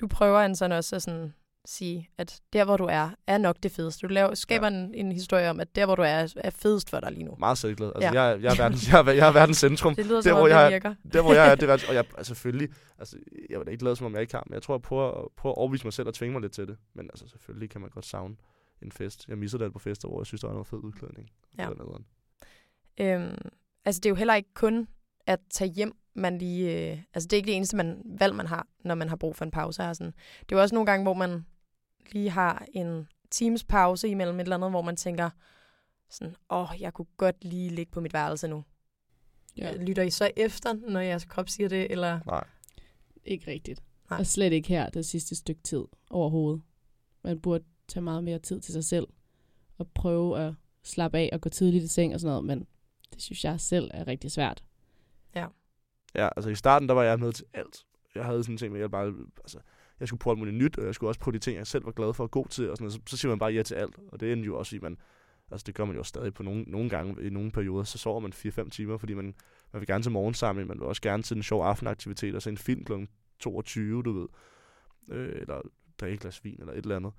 du 0.00 0.06
prøver 0.06 0.40
en 0.40 0.56
sådan 0.56 0.76
også 0.76 0.96
at 0.96 1.02
sådan 1.02 1.34
sige, 1.66 2.08
at 2.18 2.40
der, 2.52 2.64
hvor 2.64 2.76
du 2.76 2.84
er, 2.84 3.10
er 3.26 3.38
nok 3.38 3.56
det 3.62 3.72
fedeste. 3.72 4.06
Du 4.06 4.12
laver, 4.12 4.34
skaber 4.34 4.66
ja. 4.70 4.74
en, 4.76 4.94
en 4.94 5.12
historie 5.12 5.50
om, 5.50 5.60
at 5.60 5.76
der, 5.76 5.86
hvor 5.86 5.94
du 5.94 6.02
er, 6.02 6.32
er 6.36 6.50
fedest 6.50 6.90
for 6.90 7.00
dig 7.00 7.12
lige 7.12 7.24
nu. 7.24 7.34
Meget 7.38 7.58
selvglad. 7.58 7.92
Altså, 7.94 8.10
Ja. 8.12 8.22
jeg, 8.22 8.42
jeg, 8.42 8.52
er 8.52 8.56
verdens, 8.56 8.88
jeg, 8.92 9.00
er, 9.00 9.12
jeg 9.12 9.28
er 9.28 9.32
verdens 9.32 9.56
centrum. 9.58 9.94
Det 9.96 10.06
lyder 10.06 10.16
Der, 10.16 10.22
som 10.22 10.32
om, 10.32 10.38
hvor 10.38 10.48
jeg 10.48 10.66
er- 10.66 10.70
virker. 10.70 10.94
Der, 11.12 11.22
hvor 11.22 11.32
jeg 11.32 11.50
er, 11.50 11.54
det 11.54 11.70
er, 11.70 11.72
og 11.88 11.94
jeg 11.94 12.04
er 12.18 12.22
selvfølgelig, 12.22 12.68
altså, 12.98 13.16
jeg 13.50 13.58
vil 13.58 13.66
da 13.66 13.70
ikke 13.70 13.84
lade, 13.84 13.96
som 13.96 14.06
om 14.06 14.12
jeg 14.12 14.20
ikke 14.20 14.34
har, 14.34 14.44
men 14.46 14.54
jeg 14.54 14.62
tror, 14.62 14.74
jeg 14.74 14.82
prøver, 14.82 15.10
at- 15.24 15.28
prøver 15.36 15.52
at 15.54 15.58
overbevise 15.58 15.84
mig 15.86 15.92
selv 15.92 16.08
og 16.08 16.14
tvinge 16.14 16.32
mig 16.32 16.42
lidt 16.42 16.52
til 16.52 16.66
det. 16.68 16.76
Men 16.94 17.06
altså, 17.12 17.28
selvfølgelig 17.28 17.70
kan 17.70 17.80
man 17.80 17.90
godt 17.90 18.06
savne 18.06 18.36
en 18.82 18.92
fest. 18.92 19.24
Jeg 19.28 19.38
misser 19.38 19.58
det 19.58 19.72
på 19.72 19.78
fester, 19.78 20.08
hvor 20.08 20.20
jeg 20.20 20.26
synes, 20.26 20.40
der 20.40 20.48
var 20.48 20.54
noget 20.54 20.66
fed 20.66 20.78
udklædning. 20.78 21.30
Ja. 21.58 21.68
Øhm, 23.00 23.38
altså, 23.84 24.00
det 24.00 24.06
er 24.06 24.10
jo 24.10 24.14
heller 24.14 24.34
ikke 24.34 24.54
kun 24.54 24.88
at 25.26 25.40
tage 25.50 25.70
hjem, 25.70 25.92
man 26.14 26.38
lige... 26.38 26.90
Øh, 26.92 26.98
altså, 27.14 27.26
det 27.28 27.32
er 27.32 27.36
ikke 27.36 27.46
det 27.46 27.56
eneste 27.56 27.76
man, 27.76 28.02
valg, 28.18 28.34
man 28.34 28.46
har, 28.46 28.66
når 28.84 28.94
man 28.94 29.08
har 29.08 29.16
brug 29.16 29.36
for 29.36 29.44
en 29.44 29.50
pause. 29.50 29.82
Her, 29.82 29.92
sådan. 29.92 30.12
Det 30.40 30.52
er 30.52 30.56
jo 30.56 30.62
også 30.62 30.74
nogle 30.74 30.86
gange, 30.86 31.02
hvor 31.04 31.14
man 31.14 31.46
lige 32.12 32.30
har 32.30 32.66
en 32.72 33.08
times 33.30 33.64
pause 33.64 34.08
imellem 34.08 34.36
et 34.36 34.42
eller 34.42 34.56
andet, 34.56 34.70
hvor 34.70 34.82
man 34.82 34.96
tænker 34.96 35.30
sådan, 36.10 36.34
åh, 36.50 36.70
oh, 36.70 36.80
jeg 36.80 36.94
kunne 36.94 37.06
godt 37.16 37.44
lige 37.44 37.70
ligge 37.70 37.92
på 37.92 38.00
mit 38.00 38.12
værelse 38.12 38.48
nu. 38.48 38.64
Ja. 39.56 39.70
Ja. 39.70 39.76
Lytter 39.76 40.02
I 40.02 40.10
så 40.10 40.30
efter, 40.36 40.72
når 40.72 41.00
jeres 41.00 41.24
krop 41.24 41.48
siger 41.48 41.68
det, 41.68 41.90
eller... 41.90 42.20
Nej. 42.26 42.44
Ikke 43.24 43.50
rigtigt. 43.50 43.82
Nej. 44.10 44.18
Og 44.18 44.26
slet 44.26 44.52
ikke 44.52 44.68
her 44.68 44.90
det 44.90 45.06
sidste 45.06 45.36
stykke 45.36 45.62
tid 45.62 45.84
overhovedet. 46.10 46.62
Man 47.24 47.40
burde 47.40 47.64
tage 47.88 48.02
meget 48.02 48.24
mere 48.24 48.38
tid 48.38 48.60
til 48.60 48.72
sig 48.72 48.84
selv 48.84 49.06
og 49.78 49.88
prøve 49.94 50.38
at 50.40 50.54
slappe 50.82 51.18
af 51.18 51.30
og 51.32 51.40
gå 51.40 51.48
tidligt 51.48 51.84
i 51.84 51.88
seng 51.88 52.14
og 52.14 52.20
sådan 52.20 52.30
noget, 52.30 52.44
men 52.44 52.66
det 53.12 53.22
synes 53.22 53.44
jeg 53.44 53.60
selv 53.60 53.90
er 53.94 54.06
rigtig 54.06 54.32
svært. 54.32 54.64
Ja, 56.14 56.28
altså 56.36 56.50
i 56.50 56.54
starten, 56.54 56.88
der 56.88 56.94
var 56.94 57.02
jeg 57.02 57.18
med 57.18 57.32
til 57.32 57.44
alt. 57.54 57.86
Jeg 58.14 58.24
havde 58.24 58.42
sådan 58.42 58.54
en 58.54 58.58
ting 58.58 58.72
med, 58.72 58.80
at 58.80 58.82
jeg 58.82 58.90
bare, 58.90 59.14
altså, 59.44 59.58
jeg 60.00 60.08
skulle 60.08 60.20
prøve 60.20 60.32
alt 60.32 60.38
muligt 60.38 60.56
nyt, 60.56 60.78
og 60.78 60.86
jeg 60.86 60.94
skulle 60.94 61.10
også 61.10 61.20
prøve 61.20 61.32
de 61.32 61.38
ting, 61.38 61.56
jeg 61.56 61.66
selv 61.66 61.84
var 61.84 61.92
glad 61.92 62.14
for 62.14 62.24
og 62.24 62.30
god 62.30 62.46
til, 62.46 62.70
og 62.70 62.76
sådan 62.76 62.84
noget. 62.84 62.92
Så, 62.92 63.00
så 63.06 63.16
siger 63.16 63.30
man 63.30 63.38
bare 63.38 63.52
ja 63.52 63.62
til 63.62 63.74
alt, 63.74 63.98
og 64.08 64.20
det 64.20 64.32
ender 64.32 64.44
jo 64.44 64.58
også 64.58 64.76
i, 64.76 64.78
man, 64.78 64.98
altså 65.50 65.64
det 65.66 65.74
gør 65.74 65.84
man 65.84 65.96
jo 65.96 66.02
stadig 66.02 66.34
på 66.34 66.42
nogle, 66.42 66.62
nogle 66.62 66.90
gange, 66.90 67.26
i 67.26 67.30
nogle 67.30 67.50
perioder, 67.50 67.84
så 67.84 67.98
sover 67.98 68.20
man 68.20 68.32
4-5 68.32 68.68
timer, 68.68 68.96
fordi 68.98 69.14
man, 69.14 69.34
man 69.72 69.80
vil 69.80 69.86
gerne 69.86 70.02
til 70.02 70.12
morgensamling, 70.12 70.68
man 70.68 70.78
vil 70.78 70.86
også 70.86 71.02
gerne 71.02 71.22
til 71.22 71.36
en 71.36 71.42
sjov 71.42 71.64
aftenaktivitet, 71.64 72.34
og 72.34 72.42
se 72.42 72.50
en 72.50 72.58
film 72.58 72.84
kl. 72.84 72.92
22, 73.38 74.02
du 74.02 74.12
ved, 74.12 74.28
øh, 75.08 75.40
eller 75.40 75.60
drikke 76.00 76.14
et 76.14 76.20
glas 76.20 76.44
vin, 76.44 76.56
eller 76.60 76.72
et 76.72 76.78
eller 76.78 76.96
andet. 76.96 77.12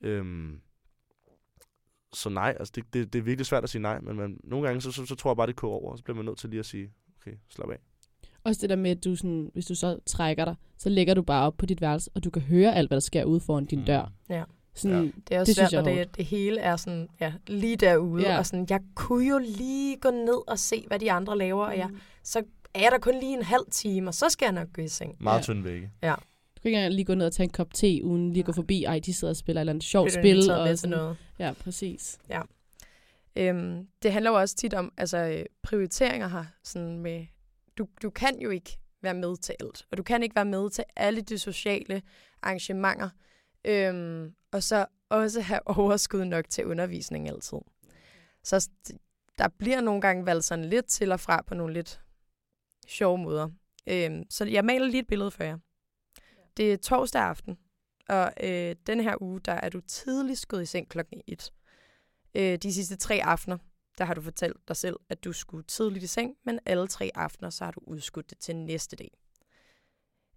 Øhm, 0.00 0.60
så 2.12 2.28
nej, 2.28 2.56
altså 2.58 2.72
det, 2.74 2.94
det, 2.94 3.12
det 3.12 3.18
er 3.18 3.22
virkelig 3.22 3.46
svært 3.46 3.64
at 3.64 3.70
sige 3.70 3.82
nej, 3.82 4.00
men 4.00 4.16
man, 4.16 4.40
nogle 4.44 4.66
gange, 4.66 4.80
så, 4.80 4.92
så, 4.92 5.06
så 5.06 5.14
tror 5.14 5.30
jeg 5.30 5.36
bare, 5.36 5.46
det 5.46 5.56
går 5.56 5.70
over, 5.70 5.92
og 5.92 5.98
så 5.98 6.04
bliver 6.04 6.16
man 6.16 6.24
nødt 6.24 6.38
til 6.38 6.50
lige 6.50 6.60
at 6.60 6.66
sige, 6.66 6.92
okay, 7.20 7.36
slap 7.48 7.70
af. 7.70 7.78
Også 8.44 8.60
det 8.60 8.70
der 8.70 8.76
med, 8.76 8.90
at 8.90 9.04
du 9.04 9.16
sådan, 9.16 9.50
hvis 9.52 9.66
du 9.66 9.74
så 9.74 9.98
trækker 10.06 10.44
dig, 10.44 10.54
så 10.78 10.88
lægger 10.88 11.14
du 11.14 11.22
bare 11.22 11.46
op 11.46 11.56
på 11.56 11.66
dit 11.66 11.80
værelse, 11.80 12.10
og 12.14 12.24
du 12.24 12.30
kan 12.30 12.42
høre 12.42 12.74
alt, 12.74 12.88
hvad 12.88 12.96
der 12.96 13.00
sker 13.00 13.24
ude 13.24 13.40
foran 13.40 13.64
din 13.64 13.84
dør. 13.84 14.12
Ja. 14.30 14.42
Sådan, 14.74 14.96
Ja. 15.04 15.10
Det 15.28 15.34
er 15.36 15.40
også 15.40 15.52
Det 15.62 15.70
svært, 15.70 15.84
når 15.84 15.92
det, 15.94 16.16
det 16.16 16.24
hele 16.24 16.60
er 16.60 16.76
sådan, 16.76 17.08
ja, 17.20 17.32
lige 17.46 17.76
derude. 17.76 18.22
Ja. 18.30 18.38
Og 18.38 18.46
sådan, 18.46 18.66
jeg 18.70 18.80
kunne 18.94 19.28
jo 19.28 19.38
lige 19.38 19.96
gå 19.96 20.10
ned 20.10 20.48
og 20.48 20.58
se, 20.58 20.84
hvad 20.86 20.98
de 20.98 21.12
andre 21.12 21.38
laver, 21.38 21.64
og 21.66 21.78
jeg, 21.78 21.90
så 22.22 22.42
er 22.74 22.80
jeg 22.80 22.90
der 22.92 22.98
kun 22.98 23.14
lige 23.20 23.36
en 23.36 23.42
halv 23.42 23.64
time, 23.70 24.08
og 24.10 24.14
så 24.14 24.28
skal 24.28 24.46
jeg 24.46 24.52
nok 24.52 24.68
gå 24.72 24.82
i 24.82 24.88
seng. 24.88 25.16
Meget 25.20 25.38
Ja. 25.38 25.42
tynd 25.42 25.62
vægge. 25.62 25.90
Du 26.02 26.62
kan 26.62 26.68
ikke 26.68 26.76
engang 26.78 26.94
lige 26.94 27.04
gå 27.04 27.14
ned 27.14 27.26
og 27.26 27.32
tage 27.32 27.44
en 27.44 27.50
kop 27.50 27.74
te, 27.74 28.00
uden 28.04 28.32
lige 28.32 28.40
at 28.40 28.46
gå 28.46 28.52
forbi, 28.52 28.84
ej, 28.84 28.98
de 28.98 29.14
sidder 29.14 29.32
og 29.32 29.36
spiller 29.36 29.60
et 29.60 29.62
eller 29.62 29.72
andet 29.72 29.84
sjovt 29.84 30.12
spil. 30.12 30.50
Og 30.50 30.78
sådan. 30.78 30.96
noget. 30.98 31.16
Ja, 31.38 31.52
præcis. 31.64 32.18
Øhm, 33.36 33.86
det 34.02 34.12
handler 34.12 34.30
jo 34.30 34.36
også 34.36 34.56
tit 34.56 34.74
om 34.74 34.92
altså, 34.96 35.44
prioriteringer 35.62 36.28
her. 36.28 36.44
Sådan 36.64 36.98
med, 36.98 37.26
du, 37.78 37.88
du 38.02 38.10
kan 38.10 38.40
jo 38.40 38.50
ikke 38.50 38.78
være 39.02 39.14
med 39.14 39.36
til 39.36 39.54
alt, 39.60 39.86
og 39.90 39.98
du 39.98 40.02
kan 40.02 40.22
ikke 40.22 40.36
være 40.36 40.44
med 40.44 40.70
til 40.70 40.84
alle 40.96 41.20
de 41.20 41.38
sociale 41.38 42.02
arrangementer, 42.42 43.10
øhm, 43.64 44.34
og 44.52 44.62
så 44.62 44.86
også 45.08 45.40
have 45.40 45.68
overskud 45.78 46.24
nok 46.24 46.44
til 46.50 46.66
undervisning 46.66 47.28
altid. 47.28 47.58
Så 48.44 48.70
der 49.38 49.48
bliver 49.48 49.80
nogle 49.80 50.00
gange 50.00 50.26
valgt 50.26 50.44
sådan 50.44 50.64
lidt 50.64 50.86
til 50.86 51.12
og 51.12 51.20
fra 51.20 51.42
på 51.42 51.54
nogle 51.54 51.74
lidt 51.74 52.00
sjove 52.88 53.18
måder. 53.18 53.48
Øhm, 53.86 54.24
så 54.30 54.44
jeg 54.44 54.64
maler 54.64 54.86
lige 54.86 55.00
et 55.00 55.06
billede 55.06 55.30
for 55.30 55.44
jer. 55.44 55.58
Det 56.56 56.72
er 56.72 56.76
torsdag 56.76 57.22
aften, 57.22 57.58
og 58.08 58.32
øh, 58.42 58.76
den 58.86 59.00
her 59.00 59.22
uge, 59.22 59.40
der 59.40 59.52
er 59.52 59.68
du 59.68 59.80
tidligst 59.80 60.48
gået 60.48 60.62
i 60.62 60.66
seng 60.66 60.88
klokken 60.88 61.20
1. 61.26 61.52
Øh, 62.34 62.58
de 62.58 62.74
sidste 62.74 62.96
tre 62.96 63.20
aftener, 63.24 63.58
der 63.98 64.04
har 64.04 64.14
du 64.14 64.20
fortalt 64.20 64.68
dig 64.68 64.76
selv, 64.76 64.96
at 65.08 65.24
du 65.24 65.32
skulle 65.32 65.64
tidligt 65.64 66.04
i 66.04 66.06
seng, 66.06 66.34
men 66.44 66.60
alle 66.66 66.86
tre 66.86 67.10
aftener, 67.14 67.50
så 67.50 67.64
har 67.64 67.70
du 67.70 67.80
udskudt 67.82 68.30
det 68.30 68.38
til 68.38 68.56
næste 68.56 68.96
dag. 68.96 69.10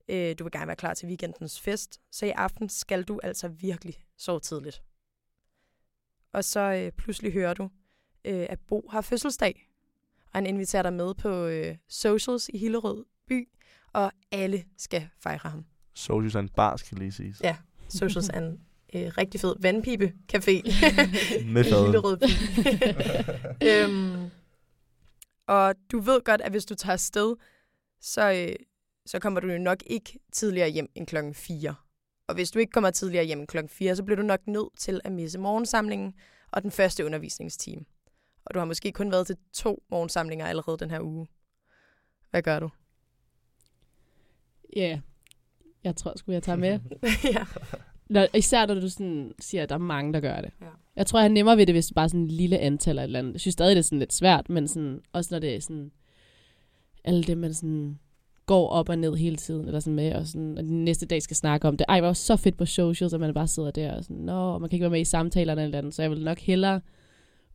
Øh, 0.09 0.35
du 0.39 0.43
vil 0.43 0.51
gerne 0.51 0.67
være 0.67 0.75
klar 0.75 0.93
til 0.93 1.07
weekendens 1.07 1.59
fest, 1.59 2.01
så 2.11 2.25
i 2.25 2.29
aften 2.29 2.69
skal 2.69 3.03
du 3.03 3.19
altså 3.23 3.47
virkelig 3.47 3.95
sove 4.17 4.39
tidligt. 4.39 4.83
Og 6.33 6.43
så 6.43 6.59
øh, 6.59 6.91
pludselig 6.91 7.33
hører 7.33 7.53
du, 7.53 7.63
øh, 8.25 8.45
at 8.49 8.59
Bo 8.59 8.87
har 8.91 9.01
fødselsdag, 9.01 9.69
og 10.25 10.31
han 10.33 10.45
inviterer 10.45 10.83
dig 10.83 10.93
med 10.93 11.13
på 11.13 11.45
øh, 11.45 11.77
socials 11.87 12.49
i 12.53 12.57
Hillerød 12.57 13.05
by, 13.27 13.49
og 13.93 14.11
alle 14.31 14.65
skal 14.77 15.09
fejre 15.19 15.49
ham. 15.49 15.65
Socials 15.93 16.35
er 16.35 16.39
en 16.39 16.49
bar, 16.49 16.75
skal 16.75 16.97
lige 16.97 17.11
siges. 17.11 17.41
Ja. 17.43 17.57
Socials 17.89 18.29
er 18.29 18.37
en 18.37 18.65
øh, 18.95 19.11
rigtig 19.17 19.41
fed 19.41 19.55
vandpipe-café 19.59 20.51
Med 21.53 21.65
i 21.65 21.69
fad. 21.69 21.83
Hillerød 21.85 22.17
by. 22.17 22.27
øhm, 23.67 24.29
og 25.47 25.75
du 25.91 25.99
ved 25.99 26.21
godt, 26.23 26.41
at 26.41 26.51
hvis 26.51 26.65
du 26.65 26.75
tager 26.75 26.93
afsted, 26.93 27.35
så, 28.01 28.31
øh, 28.31 28.55
så 29.05 29.19
kommer 29.19 29.39
du 29.39 29.51
jo 29.51 29.57
nok 29.57 29.77
ikke 29.85 30.19
tidligere 30.31 30.69
hjem 30.69 30.91
end 30.95 31.07
klokken 31.07 31.33
4. 31.33 31.75
Og 32.27 32.35
hvis 32.35 32.51
du 32.51 32.59
ikke 32.59 32.71
kommer 32.71 32.91
tidligere 32.91 33.25
hjem 33.25 33.39
end 33.39 33.47
klokken 33.47 33.69
4, 33.69 33.95
så 33.95 34.03
bliver 34.03 34.15
du 34.15 34.23
nok 34.23 34.47
nødt 34.47 34.77
til 34.77 35.01
at 35.03 35.11
misse 35.11 35.39
morgensamlingen 35.39 36.13
og 36.51 36.63
den 36.63 36.71
første 36.71 37.05
undervisningstime. 37.05 37.85
Og 38.45 38.53
du 38.53 38.59
har 38.59 38.65
måske 38.65 38.91
kun 38.91 39.11
været 39.11 39.27
til 39.27 39.37
to 39.53 39.83
morgensamlinger 39.89 40.45
allerede 40.45 40.77
den 40.77 40.91
her 40.91 41.01
uge. 41.01 41.27
Hvad 42.29 42.41
gør 42.41 42.59
du? 42.59 42.69
Ja, 44.75 44.99
jeg 45.83 45.95
tror 45.95 46.17
sgu, 46.17 46.31
jeg 46.31 46.43
tager 46.43 46.55
med. 46.55 46.79
ja. 47.35 47.45
Når, 48.11 48.27
især 48.33 48.65
når 48.65 48.73
du 48.73 48.89
sådan 48.89 49.33
siger, 49.39 49.63
at 49.63 49.69
der 49.69 49.75
er 49.75 49.79
mange, 49.79 50.13
der 50.13 50.19
gør 50.19 50.41
det. 50.41 50.49
Ja. 50.61 50.65
Jeg 50.95 51.07
tror, 51.07 51.19
jeg 51.19 51.25
er 51.25 51.31
nemmere 51.31 51.57
ved 51.57 51.65
det, 51.65 51.75
hvis 51.75 51.85
det 51.85 51.95
bare 51.95 52.03
er 52.03 52.07
sådan 52.07 52.25
et 52.25 52.31
lille 52.31 52.59
antal 52.59 52.91
eller 52.91 53.01
et 53.01 53.05
eller 53.05 53.19
andet. 53.19 53.33
Jeg 53.33 53.41
synes 53.41 53.53
stadig, 53.53 53.75
det 53.75 53.79
er 53.79 53.83
sådan 53.83 53.99
lidt 53.99 54.13
svært, 54.13 54.49
men 54.49 54.67
sådan, 54.67 55.01
også 55.13 55.33
når 55.33 55.39
det 55.39 55.55
er 55.55 55.59
sådan, 55.59 55.91
alle 57.03 57.23
det, 57.23 57.37
man 57.37 57.53
sådan 57.53 57.99
går 58.45 58.69
op 58.69 58.89
og 58.89 58.97
ned 58.97 59.15
hele 59.15 59.35
tiden, 59.35 59.65
eller 59.65 59.79
sådan 59.79 59.95
med, 59.95 60.13
og, 60.13 60.27
sådan, 60.27 60.57
og 60.57 60.63
den 60.63 60.85
næste 60.85 61.05
dag 61.05 61.21
skal 61.21 61.35
snakke 61.35 61.67
om 61.67 61.77
det. 61.77 61.85
Ej, 61.89 61.95
det 61.95 62.03
var 62.03 62.13
så 62.13 62.35
fedt 62.35 62.57
på 62.57 62.65
socials, 62.65 63.13
at 63.13 63.19
man 63.19 63.33
bare 63.33 63.47
sidder 63.47 63.71
der 63.71 63.93
og 63.93 64.03
sådan, 64.03 64.17
nå, 64.17 64.57
man 64.57 64.69
kan 64.69 64.75
ikke 64.75 64.83
være 64.83 64.91
med 64.91 65.01
i 65.01 65.05
samtalerne 65.05 65.63
eller 65.63 65.77
andet, 65.77 65.93
så 65.93 66.01
jeg 66.01 66.11
vil 66.11 66.23
nok 66.23 66.39
hellere 66.39 66.81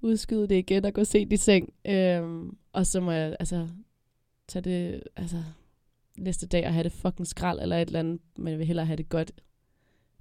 udskyde 0.01 0.49
det 0.49 0.55
igen 0.55 0.85
og 0.85 0.93
gå 0.93 1.05
sent 1.05 1.33
i 1.33 1.37
seng. 1.37 1.73
Øhm, 1.85 2.57
og 2.73 2.87
så 2.87 3.01
må 3.01 3.11
jeg, 3.11 3.37
altså, 3.41 3.69
tage 4.49 4.63
det, 4.63 5.03
altså, 5.17 5.37
næste 6.19 6.47
dag 6.47 6.67
og 6.67 6.73
have 6.73 6.85
det 6.85 6.93
fucking 6.93 7.27
skrald 7.27 7.61
eller 7.61 7.77
et 7.77 7.87
eller 7.87 8.01
andet, 8.01 8.21
men 8.37 8.51
jeg 8.51 8.59
vil 8.59 8.67
hellere 8.67 8.87
have 8.87 8.97
det 8.97 9.09
godt 9.09 9.33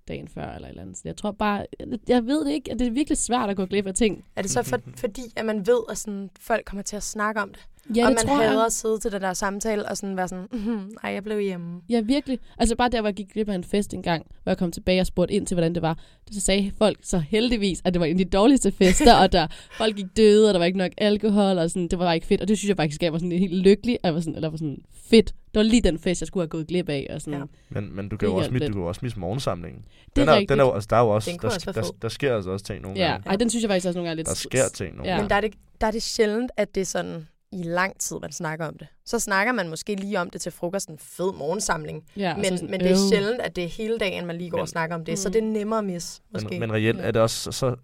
dagen 0.07 0.27
før 0.27 0.51
eller 0.51 0.67
et 0.67 0.69
eller 0.69 0.81
andet. 0.81 0.97
Så 0.97 1.01
jeg 1.05 1.17
tror 1.17 1.31
bare, 1.31 1.65
jeg, 2.07 2.25
ved 2.25 2.45
det 2.45 2.51
ikke, 2.51 2.71
at 2.71 2.79
det 2.79 2.87
er 2.87 2.91
virkelig 2.91 3.17
svært 3.17 3.49
at 3.49 3.55
gå 3.55 3.65
glip 3.65 3.87
af 3.87 3.93
ting. 3.93 4.25
Er 4.35 4.41
det 4.41 4.51
så 4.51 4.63
for, 4.63 4.79
fordi, 4.97 5.21
at 5.35 5.45
man 5.45 5.67
ved, 5.67 5.81
at 5.89 5.97
sådan, 5.97 6.29
folk 6.39 6.65
kommer 6.65 6.83
til 6.83 6.95
at 6.95 7.03
snakke 7.03 7.41
om 7.41 7.49
det? 7.49 7.67
Ja, 7.95 8.03
og 8.05 8.09
det 8.11 8.17
man 8.19 8.27
tror 8.27 8.35
hader 8.43 8.51
jeg. 8.53 8.65
at 8.65 8.71
sidde 8.73 8.99
til 8.99 9.11
den 9.11 9.21
der 9.21 9.33
samtale 9.33 9.85
og 9.89 9.97
sådan 9.97 10.17
være 10.17 10.27
sådan, 10.27 10.47
"Mhm, 10.51 10.91
nej, 11.03 11.11
jeg 11.13 11.23
blev 11.23 11.39
hjemme. 11.39 11.81
Ja, 11.89 12.01
virkelig. 12.01 12.39
Altså 12.57 12.75
bare 12.75 12.89
der, 12.89 13.01
hvor 13.01 13.07
jeg 13.07 13.15
gik 13.15 13.33
glip 13.33 13.49
af 13.49 13.55
en 13.55 13.63
fest 13.63 13.93
engang, 13.93 14.25
hvor 14.43 14.49
jeg 14.51 14.57
kom 14.57 14.71
tilbage 14.71 15.01
og 15.01 15.05
spurgte 15.07 15.33
ind 15.33 15.47
til, 15.47 15.55
hvordan 15.55 15.73
det 15.75 15.81
var. 15.81 15.97
Så 16.31 16.41
sagde 16.41 16.71
folk 16.77 16.97
så 17.03 17.17
heldigvis, 17.19 17.81
at 17.85 17.93
det 17.93 17.99
var 17.99 18.05
en 18.05 18.19
af 18.19 18.25
de 18.25 18.37
dårligste 18.37 18.71
fester, 18.71 19.15
og 19.15 19.31
der 19.31 19.47
folk 19.77 19.95
gik 19.95 20.05
døde, 20.17 20.49
og 20.49 20.53
der 20.53 20.59
var 20.59 20.65
ikke 20.65 20.77
nok 20.77 20.91
alkohol, 20.97 21.57
og 21.57 21.69
sådan, 21.69 21.87
det 21.87 21.99
var 21.99 22.05
bare 22.05 22.15
ikke 22.15 22.27
fedt. 22.27 22.41
Og 22.41 22.47
det 22.47 22.57
synes 22.57 22.69
jeg 22.69 22.77
faktisk 22.77 22.99
gav 23.01 23.11
mig 23.11 23.19
sådan 23.19 23.39
helt 23.39 23.53
lykkelig, 23.53 23.97
og 24.03 24.07
jeg 24.07 24.13
var 24.13 24.19
sådan, 24.19 24.35
eller 24.35 24.49
var 24.49 24.57
sådan 24.57 24.77
fedt. 25.09 25.27
Det 25.27 25.59
var 25.59 25.63
lige 25.63 25.81
den 25.81 25.99
fest, 25.99 26.21
jeg 26.21 26.27
skulle 26.27 26.41
have 26.41 26.49
gået 26.49 26.67
glip 26.67 26.89
af. 26.89 27.07
Og 27.09 27.21
sådan. 27.21 27.33
Ja. 27.39 27.45
Ja. 27.75 27.81
Men, 27.81 27.95
men 27.95 28.09
du 28.09 28.17
kan 28.17 28.29
jo 28.29 28.35
også, 28.35 28.51
lidt. 28.51 28.67
du 28.67 28.73
kan 28.73 28.81
også 28.81 28.99
misse 29.03 29.19
morgensamlingen. 29.19 29.81
Det 30.15 30.21
er 30.21 30.21
den 30.21 30.29
er, 30.29 30.33
rigtigt. 30.33 30.49
den 30.49 30.59
er, 30.59 30.63
altså, 30.65 30.87
der 30.89 30.95
er 30.95 31.01
jo 31.01 31.09
også, 31.09 31.31
Den 31.31 31.39
der, 31.39 31.47
også 31.47 31.71
der, 31.75 31.81
fed. 31.83 31.91
der, 32.01 32.09
sker 32.09 32.35
altså 32.35 32.49
også 32.51 32.65
ting 32.65 32.81
nogle 32.81 32.97
Ja, 32.99 33.07
gange. 33.11 33.29
ej, 33.29 33.35
den 33.35 33.49
synes 33.49 33.63
jeg 33.63 33.69
faktisk 33.69 33.87
også 33.87 33.97
nogle 33.99 34.09
gange 34.09 34.11
er 34.11 34.15
lidt... 34.15 34.27
Der 34.27 34.33
sker 34.35 34.69
ting 34.73 34.95
nogle 34.95 35.09
Ja. 35.09 35.15
gange. 35.15 35.23
Men 35.23 35.29
der 35.29 35.35
er, 35.35 35.41
det, 35.41 35.53
der 35.81 35.87
er 35.87 35.91
det 35.91 36.03
sjældent, 36.03 36.51
at 36.57 36.75
det 36.75 36.81
er 36.81 36.85
sådan 36.85 37.27
i 37.55 37.63
lang 37.63 37.99
tid, 37.99 38.17
man 38.21 38.31
snakker 38.31 38.65
om 38.67 38.77
det. 38.77 38.87
Så 39.05 39.19
snakker 39.19 39.53
man 39.53 39.69
måske 39.69 39.95
lige 39.95 40.19
om 40.19 40.29
det 40.29 40.41
til 40.41 40.51
frokost, 40.51 40.89
en 40.89 40.97
fed 40.99 41.33
morgensamling. 41.37 42.03
Ja, 42.17 42.35
men, 42.35 42.45
så 42.45 42.57
sådan, 42.57 42.71
men 42.71 42.79
det 42.79 42.91
er 42.91 42.95
sjældent, 43.09 43.41
at 43.41 43.55
det 43.55 43.63
er 43.63 43.67
hele 43.67 43.97
dagen, 43.97 44.25
man 44.25 44.37
lige 44.37 44.49
går 44.49 44.57
Men- 44.57 44.61
og 44.61 44.67
snakker 44.69 44.95
om 44.95 45.05
det. 45.05 45.19
Så 45.19 45.29
Mm. 45.29 45.33
det 45.33 45.39
er 45.43 45.45
nemmere 45.47 45.79
at 45.79 45.85
misse, 45.85 46.21
måske. 46.33 46.49
Men, 46.49 46.59
men 46.59 46.73
reelt 46.73 46.97
Ja. 46.99 47.03
er 47.03 47.11
det 47.11 47.21
også, 47.21 47.43
så, 47.43 47.51
så, 47.51 47.75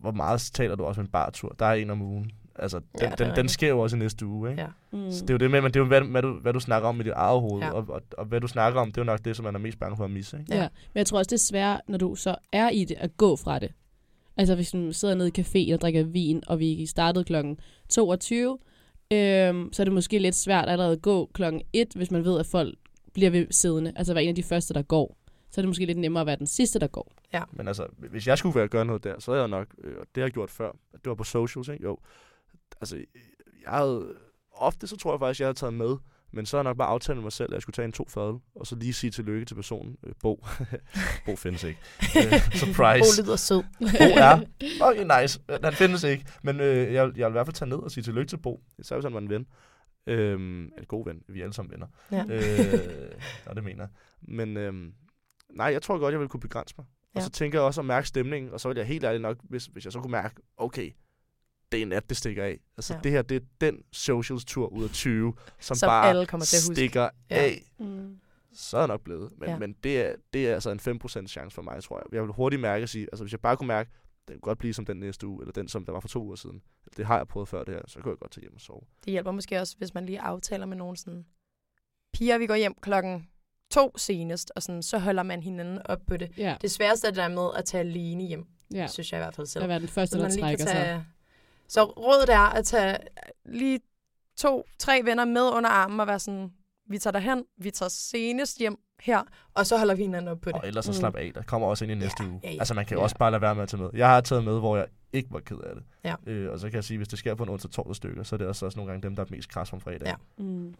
hvor 0.00 0.10
meget 0.12 0.50
taler 0.54 0.74
du 0.76 0.84
også 0.84 1.00
om 1.00 1.04
en 1.04 1.10
bartur? 1.10 1.56
Der 1.58 1.66
er 1.66 1.72
en 1.74 1.90
om 1.90 2.02
ugen. 2.02 2.30
Altså, 2.60 2.78
den, 2.78 2.86
Ja, 3.18 3.24
den, 3.24 3.36
den 3.36 3.48
sker 3.48 3.68
jo 3.68 3.80
også 3.80 3.96
i 3.96 3.98
næste 3.98 4.26
uge, 4.26 4.50
ikke? 4.50 4.62
Ja. 4.62 4.68
Mm. 4.92 5.10
Så 5.12 5.20
det 5.22 5.30
er 5.30 5.34
jo 5.34 5.38
det 5.38 5.50
med, 5.50 5.60
men 5.60 5.70
det 5.70 5.76
er 5.76 5.80
jo, 5.80 5.86
hvad, 5.86 6.00
hvad, 6.00 6.22
du, 6.22 6.32
hvad 6.42 6.52
du 6.52 6.60
snakker 6.60 6.88
om 6.88 7.00
i 7.00 7.04
dit 7.04 7.12
eget 7.16 7.40
hoved, 7.40 7.62
Ja. 7.62 7.70
og, 7.70 7.84
og, 7.88 8.02
og, 8.18 8.24
hvad 8.26 8.40
du 8.40 8.46
snakker 8.48 8.80
om, 8.80 8.86
det 8.92 8.96
er 8.98 9.02
jo 9.02 9.06
nok 9.06 9.24
det, 9.24 9.36
som 9.36 9.44
man 9.44 9.54
er 9.54 9.58
mest 9.58 9.78
bange 9.78 9.96
for 9.96 10.04
at 10.04 10.10
misse, 10.10 10.38
ikke? 10.38 10.52
Ja. 10.52 10.56
Ja. 10.56 10.62
ja, 10.62 10.68
men 10.94 10.98
jeg 10.98 11.06
tror 11.06 11.18
også, 11.18 11.28
det 11.28 11.34
er 11.36 11.44
svært, 11.46 11.80
når 11.88 11.98
du 11.98 12.14
så 12.14 12.34
er 12.52 12.70
i 12.70 12.84
det, 12.84 12.96
at 13.00 13.16
gå 13.16 13.36
fra 13.36 13.58
det. 13.58 13.72
Altså 14.36 14.54
hvis 14.54 14.70
du 14.70 14.92
sidder 14.92 15.14
nede 15.14 15.28
i 15.36 15.40
caféen 15.40 15.74
og 15.74 15.80
drikker 15.80 16.04
vin, 16.04 16.42
og 16.46 16.58
vi 16.58 16.86
startede 16.86 17.24
klokken 17.24 17.58
22, 17.88 18.58
øhm, 19.12 19.72
så 19.72 19.82
er 19.82 19.84
det 19.84 19.92
måske 19.94 20.18
lidt 20.18 20.34
svært 20.34 20.68
allerede 20.68 20.92
at 20.92 21.02
gå 21.02 21.30
klokken 21.34 21.62
1, 21.72 21.88
hvis 21.94 22.10
man 22.10 22.24
ved, 22.24 22.40
at 22.40 22.46
folk 22.46 22.74
bliver 23.12 23.30
ved 23.30 23.46
siddende. 23.50 23.92
Altså 23.96 24.14
være 24.14 24.22
en 24.22 24.28
af 24.28 24.34
de 24.34 24.42
første, 24.42 24.74
der 24.74 24.82
går. 24.82 25.16
Så 25.50 25.60
er 25.60 25.62
det 25.62 25.68
måske 25.68 25.86
lidt 25.86 25.98
nemmere 25.98 26.20
at 26.20 26.26
være 26.26 26.36
den 26.36 26.46
sidste, 26.46 26.78
der 26.78 26.86
går. 26.86 27.12
Men 27.52 27.68
altså, 27.68 27.86
hvis 27.98 28.26
jeg 28.26 28.38
skulle 28.38 28.54
være 28.54 28.68
gøre 28.68 28.84
noget 28.84 29.04
der, 29.04 29.20
så 29.20 29.30
havde 29.30 29.40
jeg 29.40 29.48
nok, 29.48 29.74
øh, 29.84 29.94
og 30.00 30.06
det 30.14 30.20
har 30.20 30.26
jeg 30.26 30.32
gjort 30.32 30.50
før, 30.50 30.72
det 30.92 31.06
var 31.06 31.14
på 31.14 31.24
socials, 31.24 31.68
ikke? 31.68 31.84
Jo. 31.84 31.98
Altså, 32.80 32.96
jeg 33.64 33.72
havde, 33.72 34.14
ofte 34.52 34.86
så 34.86 34.96
tror 34.96 35.12
jeg 35.12 35.20
faktisk, 35.20 35.40
jeg 35.40 35.46
havde 35.46 35.58
taget 35.58 35.74
med, 35.74 35.96
men 36.32 36.46
så 36.46 36.56
har 36.56 36.62
jeg 36.62 36.70
nok 36.70 36.76
bare 36.76 36.88
aftalt 36.88 37.16
med 37.16 37.22
mig 37.22 37.32
selv, 37.32 37.50
at 37.50 37.54
jeg 37.54 37.62
skulle 37.62 37.74
tage 37.74 37.86
en 37.86 37.92
to 37.92 38.08
fadel, 38.08 38.38
og 38.54 38.66
så 38.66 38.76
lige 38.76 38.92
sige 38.92 39.10
tillykke 39.10 39.44
til 39.46 39.54
personen. 39.54 39.96
Øh, 40.06 40.12
Bo. 40.22 40.46
Bo 41.26 41.36
findes 41.36 41.64
ikke. 41.64 41.80
Øh, 42.16 42.32
surprise. 42.54 43.22
Bo 43.22 43.22
lyder 43.22 43.36
sød. 43.36 43.62
Bo 43.78 44.04
er. 44.16 44.40
Okay, 44.80 45.20
nice. 45.22 45.40
Øh, 45.50 45.58
Han 45.64 45.72
findes 45.72 46.04
ikke. 46.04 46.24
Men 46.42 46.60
øh, 46.60 46.76
jeg, 46.76 46.94
jeg 46.94 47.06
vil 47.26 47.28
i 47.28 47.30
hvert 47.32 47.46
fald 47.46 47.54
tage 47.54 47.68
ned 47.68 47.76
og 47.78 47.90
sige 47.90 48.04
tillykke 48.04 48.28
til 48.28 48.36
Bo. 48.36 48.60
Især 48.78 48.96
hvis 48.96 49.04
han 49.04 49.12
var 49.14 49.20
en 49.20 49.30
ven. 49.30 49.46
Øhm, 50.06 50.62
en 50.64 50.84
god 50.88 51.04
ven. 51.04 51.22
Vi 51.28 51.38
er 51.40 51.44
alle 51.44 51.54
sammen 51.54 51.72
venner. 51.72 51.86
Ja. 52.12 52.24
Øh, 52.28 53.10
og 53.46 53.56
det 53.56 53.64
mener 53.64 53.82
jeg. 53.82 53.88
Men 54.22 54.56
øhm, 54.56 54.92
nej, 55.56 55.66
jeg 55.66 55.82
tror 55.82 55.98
godt, 55.98 56.12
jeg 56.12 56.20
vil 56.20 56.28
kunne 56.28 56.40
begrænse 56.40 56.74
mig. 56.78 56.86
Og 57.14 57.20
Ja. 57.20 57.24
så 57.24 57.30
tænker 57.30 57.58
jeg 57.58 57.66
også 57.66 57.80
at 57.80 57.84
mærke 57.84 58.08
stemningen, 58.08 58.52
og 58.52 58.60
så 58.60 58.68
vil 58.68 58.76
jeg 58.76 58.86
helt 58.86 59.04
ærligt 59.04 59.22
nok, 59.22 59.36
hvis, 59.42 59.66
hvis 59.66 59.84
jeg 59.84 59.92
så 59.92 60.00
kunne 60.00 60.10
mærke, 60.10 60.34
okay, 60.56 60.90
det 61.72 61.78
er 61.78 61.82
en 61.82 61.88
nat, 61.88 62.08
det 62.08 62.16
stikker 62.16 62.44
af. 62.44 62.58
Altså 62.76 62.94
Ja. 62.94 63.00
det 63.04 63.12
her, 63.12 63.22
det 63.22 63.36
er 63.36 63.46
den 63.60 63.82
socials-tur 63.92 64.66
ud 64.68 64.84
af 64.84 64.90
20, 64.90 65.34
som, 65.60 65.76
Som 65.76 65.86
bare 65.86 66.08
alle 66.08 66.26
kommer 66.26 66.44
til 66.44 66.56
at 66.56 66.62
huske. 66.62 66.74
stikker 66.74 67.02
Ja. 67.30 67.36
af. 67.36 67.62
Mm. 67.78 68.18
Så 68.52 68.76
er 68.76 68.80
jeg 68.80 68.88
nok 68.88 69.00
blevet. 69.00 69.32
Men, 69.38 69.48
Ja. 69.48 69.58
men 69.58 69.72
det, 69.72 70.00
er, 70.06 70.14
det 70.32 70.48
er 70.48 70.54
altså 70.54 70.70
en 70.70 70.80
5% 70.80 71.26
chance 71.28 71.54
for 71.54 71.62
mig, 71.62 71.82
tror 71.82 71.98
jeg. 71.98 72.14
Jeg 72.14 72.22
vil 72.22 72.30
hurtigt 72.32 72.60
mærke 72.62 72.82
at 72.82 72.88
sige, 72.88 73.06
altså 73.12 73.24
hvis 73.24 73.32
jeg 73.32 73.40
bare 73.40 73.56
kunne 73.56 73.66
mærke, 73.66 73.90
den 74.28 74.34
kunne 74.34 74.40
godt 74.40 74.58
blive 74.58 74.74
som 74.74 74.84
den 74.86 74.96
næste 74.96 75.26
uge, 75.26 75.42
eller 75.42 75.52
den, 75.52 75.68
som 75.68 75.84
der 75.84 75.92
var 75.92 76.00
for 76.00 76.08
to 76.08 76.22
uger 76.24 76.36
siden. 76.36 76.62
Det 76.96 77.06
har 77.06 77.16
jeg 77.16 77.28
prøvet 77.28 77.48
før 77.48 77.64
det 77.64 77.74
her, 77.74 77.82
så 77.86 78.00
kunne 78.00 78.10
jeg 78.10 78.18
godt 78.18 78.30
tage 78.32 78.42
hjem 78.42 78.54
og 78.54 78.60
sove. 78.60 78.80
Det 79.04 79.10
hjælper 79.10 79.30
måske 79.30 79.60
også, 79.60 79.74
hvis 79.78 79.94
man 79.94 80.06
lige 80.06 80.20
aftaler 80.20 80.66
med 80.66 80.76
nogen 80.76 80.96
sådan, 80.96 81.24
piger, 82.12 82.38
vi 82.38 82.46
går 82.46 82.54
hjem 82.54 82.74
klokken 82.80 83.28
to 83.70 83.98
senest, 83.98 84.52
og 84.56 84.62
sådan, 84.62 84.82
så 84.82 84.98
holder 84.98 85.22
man 85.22 85.42
hinanden 85.42 85.78
op 85.84 86.00
på 86.06 86.16
det. 86.16 86.30
Ja, 86.38 86.56
Det 86.62 86.70
sværeste 86.70 87.06
er 87.06 87.10
det 87.10 87.16
der 87.16 87.28
med 87.28 87.48
at 87.56 87.64
tage 87.64 87.80
alene 87.80 88.24
hjem, 88.24 88.46
ja. 88.74 88.86
synes 88.86 89.12
jeg 89.12 89.18
i 89.20 89.22
hvert 89.22 89.34
fald 89.34 89.46
selv. 89.46 89.62
At 89.62 89.68
være 89.68 89.80
den 89.80 89.88
første, 89.88 90.12
Så 90.12 90.18
der 90.18 90.22
man 90.24 90.32
lige 90.32 90.56
kan 90.56 90.66
trækker 90.66 90.66
sig. 90.66 91.04
Så 91.68 91.84
rådet 91.84 92.28
er 92.28 92.38
at 92.40 92.64
tage 92.64 92.96
lige 93.44 93.80
to, 94.36 94.64
tre 94.78 95.00
venner 95.04 95.24
med 95.24 95.42
under 95.42 95.70
armen 95.70 96.00
og 96.00 96.06
være 96.06 96.18
sådan, 96.18 96.52
vi 96.90 96.98
tager 96.98 97.12
derhen, 97.12 97.44
vi 97.58 97.70
tager 97.70 97.88
senest 97.90 98.58
hjem 98.58 98.76
her, 99.00 99.22
og 99.54 99.66
så 99.66 99.78
holder 99.78 99.94
vi 99.94 100.02
hinanden 100.02 100.28
op 100.28 100.40
på 100.40 100.48
det. 100.50 100.60
Og 100.60 100.66
ellers 100.66 100.84
så 100.84 100.90
Mm. 100.90 100.94
slap 100.94 101.16
af. 101.16 101.30
Der 101.34 101.42
kommer 101.42 101.68
også 101.68 101.84
ind 101.84 101.92
i 101.92 101.94
næste 101.94 102.22
Ja, 102.24 102.28
uge. 102.28 102.40
ja, 102.44 102.50
ja. 102.52 102.56
Altså 102.58 102.74
man 102.74 102.86
kan 102.86 102.94
jo 102.94 103.00
Ja. 103.00 103.04
også 103.04 103.16
bare 103.16 103.30
lade 103.30 103.42
være 103.42 103.54
med 103.54 103.62
at 103.62 103.68
tage 103.68 103.82
med. 103.82 103.90
Jeg 103.94 104.08
har 104.08 104.20
taget 104.20 104.44
med, 104.44 104.58
hvor 104.58 104.76
jeg 104.76 104.86
ikke 105.12 105.28
var 105.32 105.40
ked 105.40 105.56
af 105.56 105.74
det. 105.74 105.84
Ja. 106.04 106.14
Øh, 106.26 106.52
og 106.52 106.58
så 106.60 106.66
kan 106.66 106.74
jeg 106.74 106.84
sige, 106.84 106.96
hvis 106.98 107.08
det 107.08 107.18
sker 107.18 107.34
på 107.34 107.42
en 107.42 107.48
onsdag 107.48 107.70
torsdag 107.70 107.96
stykker, 107.96 108.22
så 108.22 108.36
er 108.36 108.38
det 108.38 108.46
også, 108.46 108.66
også 108.66 108.78
nogle 108.78 108.92
gange 108.92 109.02
dem, 109.08 109.16
der 109.16 109.22
er 109.22 109.26
mest 109.30 109.48
kras 109.48 109.72
om 109.72 109.80
fredag. 109.80 110.06
Ja. 110.06 110.14
Mm. 110.38 110.74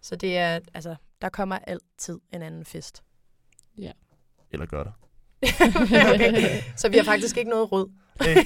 Så 0.00 0.16
det 0.16 0.38
er, 0.38 0.60
altså, 0.74 0.94
der 1.22 1.28
kommer 1.28 1.58
altid 1.58 2.18
en 2.32 2.42
anden 2.42 2.64
fest. 2.64 3.02
Eller 4.52 4.66
gør 4.66 4.82
det. 4.84 4.92
okay. 6.14 6.60
Så 6.76 6.88
vi 6.88 6.96
har 6.96 7.04
faktisk 7.04 7.36
ikke 7.36 7.50
noget 7.50 7.72
råd. 7.72 7.90
Hey, 8.20 8.36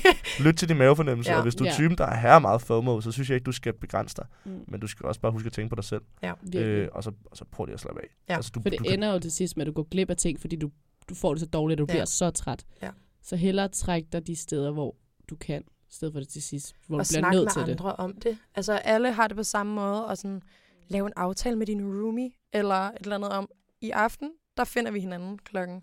lyt 0.47 0.55
til 0.55 0.69
din 0.69 0.77
mavefornemmelse, 0.79 1.31
Ja. 1.31 1.35
ja. 1.35 1.39
og 1.39 1.43
hvis 1.43 1.55
du 1.55 1.65
er 1.65 1.69
Ja. 1.69 1.75
typen, 1.75 1.99
der 1.99 2.05
er 2.07 2.17
her 2.17 2.39
meget 2.39 2.63
FOMO, 2.63 3.01
så 3.01 3.13
synes 3.13 3.29
jeg 3.31 3.35
ikke, 3.37 3.45
du 3.45 3.53
skal 3.53 3.73
begrænse 3.73 4.17
dig. 4.17 4.27
Mm. 4.45 4.65
Men 4.69 4.81
du 4.81 4.87
skal 4.87 5.07
også 5.07 5.21
bare 5.21 5.33
huske 5.33 5.47
at 5.47 5.53
tænke 5.53 5.69
på 5.71 5.75
dig 5.77 5.85
selv. 5.85 6.03
Virkelig. 6.43 6.61
Øh, 6.61 6.89
og, 6.93 7.05
så, 7.05 7.13
og 7.31 7.37
så 7.37 7.45
prøv 7.45 7.65
lige 7.67 7.75
at 7.75 7.81
slappe 7.81 8.01
af. 8.03 8.07
Ja. 8.29 8.37
Altså, 8.37 8.51
du, 8.55 8.61
For 8.63 8.69
det 8.71 8.79
du 8.79 8.85
kan- 8.85 8.93
ender 8.93 9.13
jo 9.13 9.19
til 9.19 9.33
sidst 9.33 9.57
med, 9.57 9.63
at 9.63 9.67
du 9.67 9.73
går 9.73 9.89
glip 9.91 10.11
af 10.11 10.17
ting, 10.17 10.41
fordi 10.41 10.57
du, 10.57 10.71
du 11.09 11.15
får 11.15 11.35
det 11.35 11.41
så 11.41 11.47
dårligt, 11.47 11.81
at 11.81 11.89
du 11.89 11.93
Ja. 11.93 11.95
bliver 11.95 12.05
så 12.05 12.31
træt. 12.31 12.65
Ja. 12.83 12.91
Så 13.23 13.37
hellere 13.37 13.69
træk 13.69 14.05
dig 14.13 14.27
de 14.27 14.37
steder, 14.37 14.71
hvor 14.71 14.97
du 15.31 15.37
kan, 15.37 15.63
i 15.91 15.93
stedet 15.93 16.13
for 16.15 16.21
det 16.21 16.29
til 16.29 16.43
sidst, 16.43 16.73
hvor 16.87 16.99
og 16.99 17.05
du 17.05 17.09
bliver 17.11 17.21
snakke 17.21 17.37
nødt 17.37 17.45
med 17.45 17.53
til 17.53 17.63
det. 17.63 17.71
andre 17.81 17.97
om 17.97 18.15
det. 18.23 18.39
Altså, 18.55 18.73
alle 18.73 19.13
har 19.13 19.29
det 19.29 19.37
på 19.37 19.43
samme 19.43 19.75
måde, 19.75 20.07
og 20.07 20.17
sådan, 20.19 20.43
lave 20.89 21.07
en 21.07 21.13
aftale 21.17 21.57
med 21.57 21.67
din 21.67 21.83
roomie, 21.83 22.31
eller 22.53 22.75
et 22.75 22.93
eller 23.01 23.15
andet 23.17 23.31
om, 23.31 23.49
i 23.81 23.91
aften, 23.91 24.31
der 24.57 24.65
finder 24.65 24.91
vi 24.91 25.01
hinanden 25.01 25.39
klokken 25.39 25.83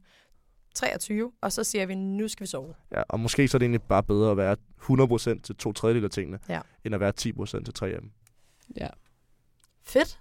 23, 0.76 1.32
og 1.42 1.52
så 1.52 1.64
siger 1.64 1.86
vi, 1.86 1.96
nu 1.96 2.28
skal 2.28 2.44
vi 2.44 2.48
sove. 2.50 2.74
Ja, 2.92 3.02
og 3.10 3.20
måske 3.20 3.48
så 3.48 3.58
er 3.58 3.60
det 3.60 3.66
egentlig 3.66 3.82
bare 3.82 4.04
bedre 4.04 4.32
at 4.32 4.38
være 4.38 4.56
100% 5.38 5.42
til 5.42 5.56
to 5.56 5.74
tredjedel 5.74 6.04
af 6.04 6.10
tingene, 6.10 6.40
Ja. 6.50 6.60
end 6.86 6.94
at 6.96 7.00
være 7.02 7.14
10% 7.22 7.64
til 7.64 7.74
tre 7.74 7.88
af 7.90 8.02
dem. 8.02 8.12
Ja. 8.78 8.88
Fedt. 9.84 10.20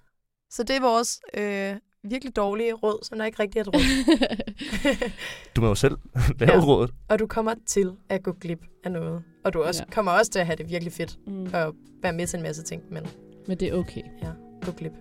Så 0.50 0.62
det 0.62 0.76
er 0.76 0.80
vores 0.80 1.20
øh, 1.34 1.76
virkelig 2.10 2.36
dårlige 2.36 2.72
råd, 2.72 3.04
som 3.04 3.18
der 3.18 3.24
ikke 3.24 3.42
rigtig 3.42 3.58
er 3.58 3.62
et 3.64 3.68
råd. 3.74 5.10
Du 5.56 5.60
må 5.60 5.66
jo 5.66 5.74
selv 5.74 5.96
lave 6.40 6.52
Ja. 6.52 6.64
rådet. 6.64 6.94
og 7.08 7.18
du 7.18 7.26
kommer 7.26 7.54
til 7.66 7.92
at 8.08 8.22
gå 8.22 8.32
glip 8.32 8.60
af 8.84 8.92
noget. 8.92 9.22
Og 9.44 9.52
du 9.52 9.62
også, 9.62 9.84
Ja. 9.88 9.90
kommer 9.94 10.12
også 10.12 10.30
til 10.30 10.38
at 10.38 10.46
have 10.46 10.56
det 10.56 10.70
virkelig 10.70 10.92
fedt, 10.92 11.18
mm. 11.26 11.50
og 11.54 11.74
være 12.02 12.12
med 12.12 12.26
til 12.26 12.36
en 12.36 12.42
masse 12.42 12.62
ting, 12.62 12.82
men 12.92 13.06
Men 13.48 13.60
det 13.60 13.68
er 13.68 13.74
okay. 13.74 14.02
ja, 14.22 14.30
gå 14.62 14.72
glip. 14.72 14.92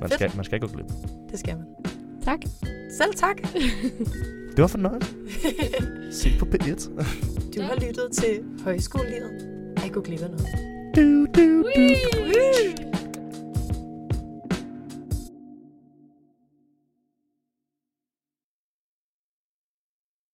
Man 0.00 0.08
Fedt. 0.08 0.12
skal, 0.14 0.32
man 0.36 0.44
skal 0.44 0.60
gå 0.60 0.66
glip. 0.66 0.86
Det 1.30 1.38
skal 1.38 1.56
man. 1.56 1.66
Tak. 2.24 2.38
Selv 2.98 3.14
tak. 3.14 3.36
Det 4.56 4.62
var 4.62 4.66
fornøjelse. 4.66 5.14
Se 6.20 6.28
på 6.38 6.44
P1. 6.44 6.88
Du 7.56 7.62
har 7.62 7.74
lyttet 7.74 8.08
til 8.12 8.44
Højskolelivet. 8.64 9.30
Gå 9.92 10.00
glip 10.00 10.22
af 10.22 10.30
noget. 10.30 10.46
du, 10.96 11.26
du, 11.26 11.62
du. 11.76 11.80
Whee! 12.22 12.95